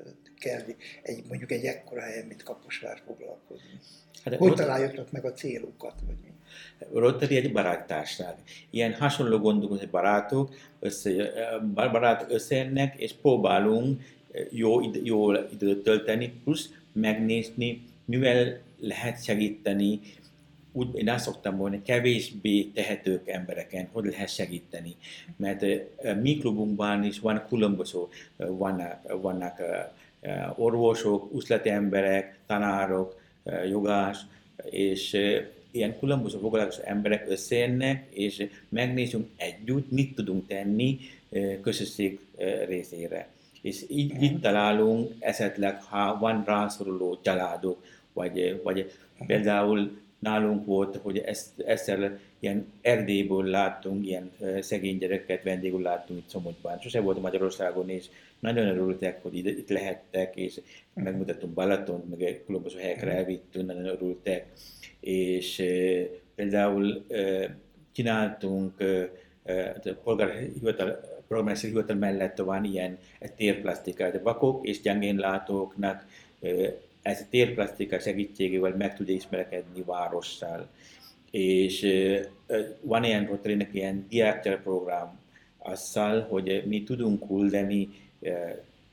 kell 0.44 0.62
egy, 1.02 1.24
mondjuk 1.28 1.52
egy 1.52 1.66
ekkora 1.66 2.02
helyen, 2.02 2.26
mint 2.26 2.44
Kaposvár 2.44 3.02
foglalkozni? 3.06 3.80
Hát, 4.24 4.36
hogy 4.36 4.50
Rotary, 4.50 4.68
találjatok 4.68 5.12
meg 5.12 5.26
a 5.26 5.34
célokat? 5.34 5.94
Vagy 6.06 6.16
mi? 6.24 6.32
Rotary 7.00 7.36
egy 7.36 7.52
baráttárság. 7.52 8.36
Ilyen 8.70 8.94
hasonló 8.94 9.38
gondok, 9.38 9.90
barátok, 9.90 10.56
össze, 10.80 11.12
barátok 11.74 12.32
összejönnek, 12.32 12.96
és 12.98 13.14
próbálunk 13.14 14.02
jó, 14.50 14.82
jó 15.04 15.34
időt 15.34 15.84
tölteni, 15.84 16.34
plusz 16.44 16.70
megnézni, 16.92 17.82
mivel 18.06 18.60
lehet 18.80 19.24
segíteni, 19.24 20.00
úgy 20.72 20.96
én 20.96 21.10
azt 21.10 21.24
szoktam 21.24 21.56
mondani, 21.56 21.82
kevésbé 21.82 22.64
tehetők 22.64 23.28
embereken, 23.28 23.90
hogy 23.92 24.06
lehet 24.06 24.30
segíteni. 24.30 24.96
Mert 25.36 25.66
mi 26.22 26.38
klubunkban 26.38 27.04
is 27.04 27.20
van 27.20 27.46
különböző, 27.48 28.00
vannak, 28.38 29.22
vannak 29.22 29.62
orvosok, 30.56 31.30
üzleti 31.36 31.70
emberek, 31.70 32.38
tanárok, 32.48 33.22
jogás, 33.70 34.18
és 34.64 35.18
ilyen 35.72 36.00
különböző 36.00 36.38
foglalkozó 36.38 36.82
emberek 36.84 37.30
összejönnek, 37.30 38.08
és 38.10 38.48
megnézzünk 38.70 39.30
együtt, 39.36 39.92
mit 39.92 40.16
tudunk 40.16 40.48
tenni 40.48 41.00
közösség 41.62 42.20
részére. 42.68 43.28
És 43.62 43.86
így 43.88 44.22
itt 44.22 44.42
találunk 44.42 45.12
esetleg, 45.20 45.84
ha 45.84 46.18
van 46.20 46.44
rászoruló 46.46 47.20
családok, 47.22 47.84
vagy, 48.14 48.62
vagy 48.64 48.92
például 49.28 49.98
nálunk 50.20 50.66
volt, 50.66 51.00
hogy 51.02 51.18
ezt, 51.18 51.60
egyszer 51.60 52.20
ilyen 52.44 52.74
Erdélyből 52.82 53.44
láttunk, 53.44 54.06
ilyen 54.06 54.32
szegény 54.60 54.98
gyereket 54.98 55.44
vendégül 55.44 55.82
láttunk 55.82 56.20
itt 56.20 56.30
Somogyban. 56.30 56.80
Sose 56.80 57.00
volt 57.00 57.22
Magyarországon, 57.22 57.90
és 57.90 58.06
nagyon 58.40 58.68
örültek, 58.68 59.22
hogy 59.22 59.36
itt, 59.36 59.46
itt 59.46 59.70
lehettek, 59.70 60.36
és 60.36 60.62
megmutattunk 60.94 61.54
Balaton, 61.54 62.16
meg 62.20 62.42
különböző 62.46 62.80
helyekre 62.80 63.12
elvittünk, 63.12 63.66
nagyon 63.66 63.86
örültek. 63.86 64.46
És 65.00 65.60
e, 65.60 66.06
például 66.36 67.06
e, 67.10 67.56
csináltunk 67.92 68.82
e, 68.82 69.10
a 69.84 69.90
polgárhivatal, 70.04 71.00
polgármester 71.28 71.70
hivatal 71.70 71.96
mellett 71.96 72.38
van 72.38 72.64
ilyen 72.64 72.98
térplasztika, 73.36 74.12
de 74.12 74.20
vakok 74.20 74.68
és 74.68 74.82
gyengénlátóknak 74.82 76.06
ez 77.02 77.22
a 77.22 77.26
térplasztika 77.30 78.00
segítségével 78.00 78.76
meg 78.76 78.96
tud 78.96 79.10
ismerkedni 79.10 79.84
várossal. 79.86 80.70
És 81.34 81.88
van 82.82 83.04
ilyen 83.04 83.26
rotary 83.26 83.68
ilyen 83.72 84.06
diákcsere 84.10 84.58
program, 84.58 85.20
azzal, 85.58 86.22
hogy 86.22 86.64
mi 86.66 86.84
tudunk 86.84 87.28
küldeni 87.28 87.90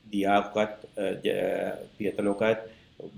diákokat, 0.09 0.87
fiatalokat, 1.95 2.69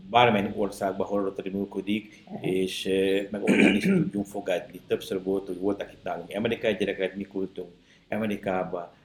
bármely 0.10 0.54
országban, 0.56 1.08
ahol 1.08 1.24
Rotary 1.24 1.50
működik, 1.50 2.24
és 2.42 2.90
meg 3.30 3.44
onnan 3.44 3.76
is 3.76 3.84
tudjunk 3.84 4.26
fogadni. 4.26 4.80
Többször 4.88 5.24
volt, 5.24 5.48
hogy 5.48 5.60
voltak 5.60 5.92
itt 5.92 6.04
nálunk 6.04 6.32
amerikai 6.36 6.76
gyerekek, 6.76 7.16
mi 7.16 7.28
küldtünk 7.32 7.68
Amerikába, 8.10 8.96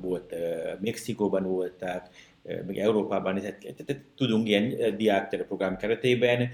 volt 0.00 0.34
Mexikóban 0.80 1.42
voltak, 1.42 2.08
meg 2.42 2.78
Európában 2.78 3.40
tehát 3.40 4.04
tudunk 4.16 4.48
ilyen 4.48 4.96
diáktere 4.96 5.44
program 5.44 5.76
keretében, 5.76 6.48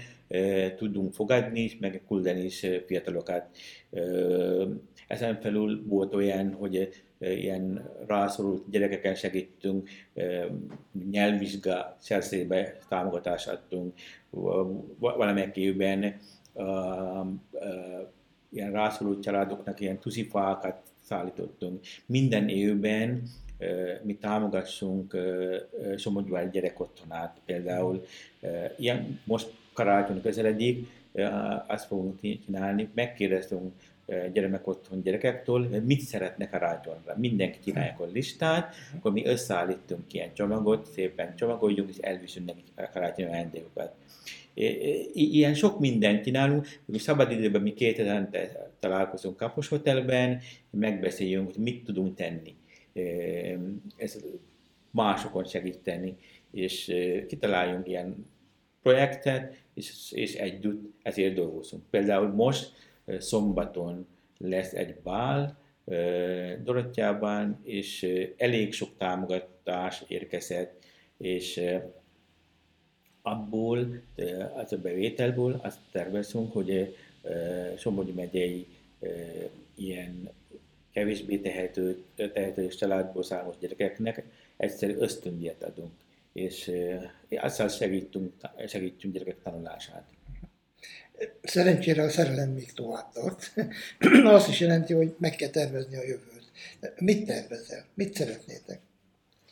tudunk 0.75 1.13
fogadni 1.13 1.59
is, 1.59 1.77
meg 1.79 2.01
küldeni 2.07 2.43
is 2.43 2.65
fiatalokat. 2.85 3.49
Ezen 5.07 5.39
felül 5.41 5.83
volt 5.87 6.13
olyan, 6.13 6.53
hogy 6.53 6.89
ilyen 7.19 7.91
rászorult 8.07 8.69
gyerekeken 8.69 9.15
segítünk, 9.15 9.89
nyelvvizsga 11.11 11.95
szerzébe 11.99 12.77
támogatást 12.89 13.47
adtunk, 13.47 13.93
valamelyik 14.99 15.55
évben 15.55 16.17
ilyen 18.49 18.71
rászorult 18.71 19.23
családoknak 19.23 19.79
ilyen 19.79 19.99
tuszifákat 19.99 20.81
szállítottunk. 21.07 21.79
Minden 22.05 22.49
évben 22.49 23.23
mi 24.03 24.15
támogassunk 24.15 25.17
Somogyvár 25.97 26.51
gyerekotthonát. 26.51 27.37
Például 27.45 28.05
ilyen 28.77 29.19
most 29.23 29.53
karácsony 29.73 30.21
közeledik, 30.21 30.87
azt 31.67 31.85
fogunk 31.85 32.19
csinálni, 32.45 32.89
megkérdeztünk 32.93 33.73
gyermekotthon 34.33 35.01
gyerekektől, 35.01 35.81
mit 35.85 35.99
szeretnek 35.99 36.49
karácsonyra. 36.49 37.15
Mindenki 37.17 37.59
csinálja 37.63 37.95
a 37.97 38.05
listát, 38.05 38.75
akkor 38.97 39.11
mi 39.11 39.25
összeállítunk 39.25 40.13
ilyen 40.13 40.33
csomagot, 40.33 40.85
szépen 40.85 41.35
csomagoljunk, 41.35 41.89
és 41.89 41.97
elviszünk 41.97 42.45
nekik 42.45 42.63
a 42.75 42.89
karácsonyi 42.93 43.29
ajándékokat. 43.29 43.95
Ilyen 45.13 45.53
sok 45.53 45.79
mindent 45.79 46.23
csinálunk, 46.23 46.67
hogy 46.85 46.99
szabadidőben 46.99 47.61
mi 47.61 47.73
két 47.73 47.97
hetente 47.97 48.71
találkozunk 48.79 49.37
Kapos 49.37 49.67
Hotelben, 49.67 50.39
megbeszéljünk, 50.69 51.53
hogy 51.53 51.63
mit 51.63 51.83
tudunk 51.83 52.15
tenni 52.15 52.55
ez 53.97 54.23
másokon 54.91 55.45
segíteni, 55.45 56.15
és 56.51 56.93
kitaláljunk 57.27 57.87
ilyen 57.87 58.25
projektet, 58.81 59.55
és, 59.73 60.11
és 60.11 60.33
együtt 60.33 60.93
ezért 61.01 61.33
dolgozunk. 61.33 61.83
Például 61.89 62.27
most 62.27 62.71
szombaton 63.19 64.07
lesz 64.37 64.73
egy 64.73 64.95
bál 65.03 65.57
Dorottyában, 66.63 67.59
és 67.63 68.07
elég 68.37 68.73
sok 68.73 68.89
támogatás 68.97 70.03
érkezett, 70.07 70.83
és 71.17 71.61
abból, 73.21 74.01
az 74.55 74.73
a 74.73 74.77
bevételből 74.77 75.59
azt 75.63 75.79
tervezünk, 75.91 76.53
hogy 76.53 76.95
Somogy 77.77 78.13
megyei 78.13 78.67
ilyen 79.75 80.29
kevésbé 80.93 81.37
tehető, 81.37 82.03
tehetős 82.15 82.75
családból 82.75 83.23
származó 83.23 83.57
gyerekeknek 83.59 84.23
egyszer 84.57 84.89
ösztöndíjat 84.89 85.63
adunk, 85.63 85.91
és 86.33 86.71
azzal 87.29 87.67
segítünk, 87.67 88.33
segítünk 88.67 89.13
gyerekek 89.13 89.41
tanulását. 89.43 90.16
Szerencsére 91.43 92.03
a 92.03 92.09
szerelem 92.09 92.49
még 92.49 92.73
tovább 92.73 93.11
tart. 93.13 93.53
Azt 94.35 94.49
is 94.49 94.59
jelenti, 94.59 94.93
hogy 94.93 95.15
meg 95.19 95.35
kell 95.35 95.49
tervezni 95.49 95.97
a 95.97 96.03
jövőt. 96.03 96.51
Mit 96.97 97.25
tervezel? 97.25 97.85
Mit 97.93 98.13
szeretnétek 98.13 98.79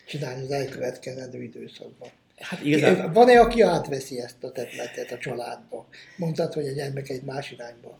csinálni 0.07 0.43
az 0.43 0.51
elkövetkezendő 0.51 1.43
időszakban? 1.43 2.09
Hát 2.37 2.63
igazán... 2.63 3.13
Van-e, 3.13 3.39
aki 3.39 3.61
átveszi 3.61 4.19
ezt 4.19 4.43
a 4.43 4.51
területet 4.51 5.11
a 5.11 5.17
családba? 5.17 5.87
Mondtad, 6.17 6.53
hogy 6.53 6.67
a 6.67 6.71
gyermek 6.71 7.09
egy 7.09 7.23
más 7.23 7.51
irányba 7.51 7.99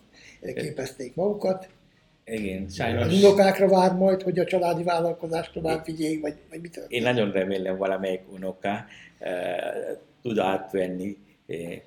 képezték 0.54 1.15
magukat. 1.15 1.69
Igen, 2.25 2.69
sajnos. 2.69 3.06
Az 3.06 3.13
unokákra 3.13 3.67
vár 3.67 3.93
majd, 3.93 4.21
hogy 4.21 4.39
a 4.39 4.45
családi 4.45 4.84
vállalkozást 4.84 5.54
tovább 5.54 5.86
vigyék, 5.86 6.21
vagy, 6.21 6.36
vagy 6.49 6.62
mit 6.62 6.86
Én 6.88 7.01
nagyon 7.01 7.32
remélem 7.32 7.78
valamelyik 7.78 8.21
unoka 8.32 8.86
uh, 9.19 9.28
tud 10.21 10.38
átvenni 10.38 11.17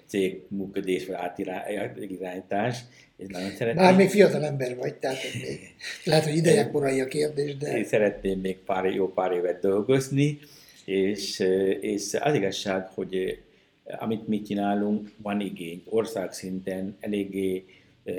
cég 0.07 0.42
működés 0.49 1.07
vagy 1.07 1.16
átirányítás. 1.16 2.79
És 3.16 3.27
nagyon 3.29 3.51
szeretném. 3.51 3.85
Már 3.85 3.97
még 3.97 4.09
fiatal 4.09 4.44
ember 4.44 4.77
vagy, 4.77 4.94
tehát 4.94 5.18
még, 5.42 5.75
lehet, 6.05 6.25
hogy 6.25 6.37
ideje 6.37 6.68
korai 6.73 7.01
a 7.01 7.07
kérdés, 7.07 7.57
de... 7.57 7.77
Én 7.77 7.85
szeretném 7.85 8.40
még 8.40 8.57
pár, 8.59 8.85
jó 8.85 9.12
pár 9.12 9.33
évet 9.33 9.61
dolgozni, 9.61 10.38
és, 10.85 11.38
és 11.81 12.14
az 12.21 12.35
igazság, 12.35 12.87
hogy 12.87 13.38
amit 13.85 14.29
mi 14.29 14.42
csinálunk, 14.42 15.12
van 15.16 15.40
igény. 15.40 15.83
Országszinten 15.85 16.97
eléggé 17.01 17.64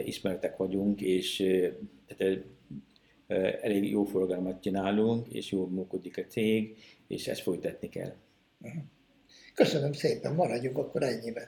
ismertek 0.05 0.57
vagyunk, 0.57 1.01
és 1.01 1.43
tehát, 2.17 2.39
elég 3.61 3.89
jó 3.89 4.03
forgalmat 4.03 4.61
csinálunk, 4.61 5.27
és 5.27 5.51
jól 5.51 5.67
működik 5.67 6.17
a 6.17 6.25
cég, 6.27 6.77
és 7.07 7.27
ezt 7.27 7.41
folytatni 7.41 7.89
kell. 7.89 8.13
Köszönöm 9.59 9.93
szépen, 9.93 10.33
maradjunk 10.33 10.77
akkor 10.77 11.03
ennyiben. 11.03 11.47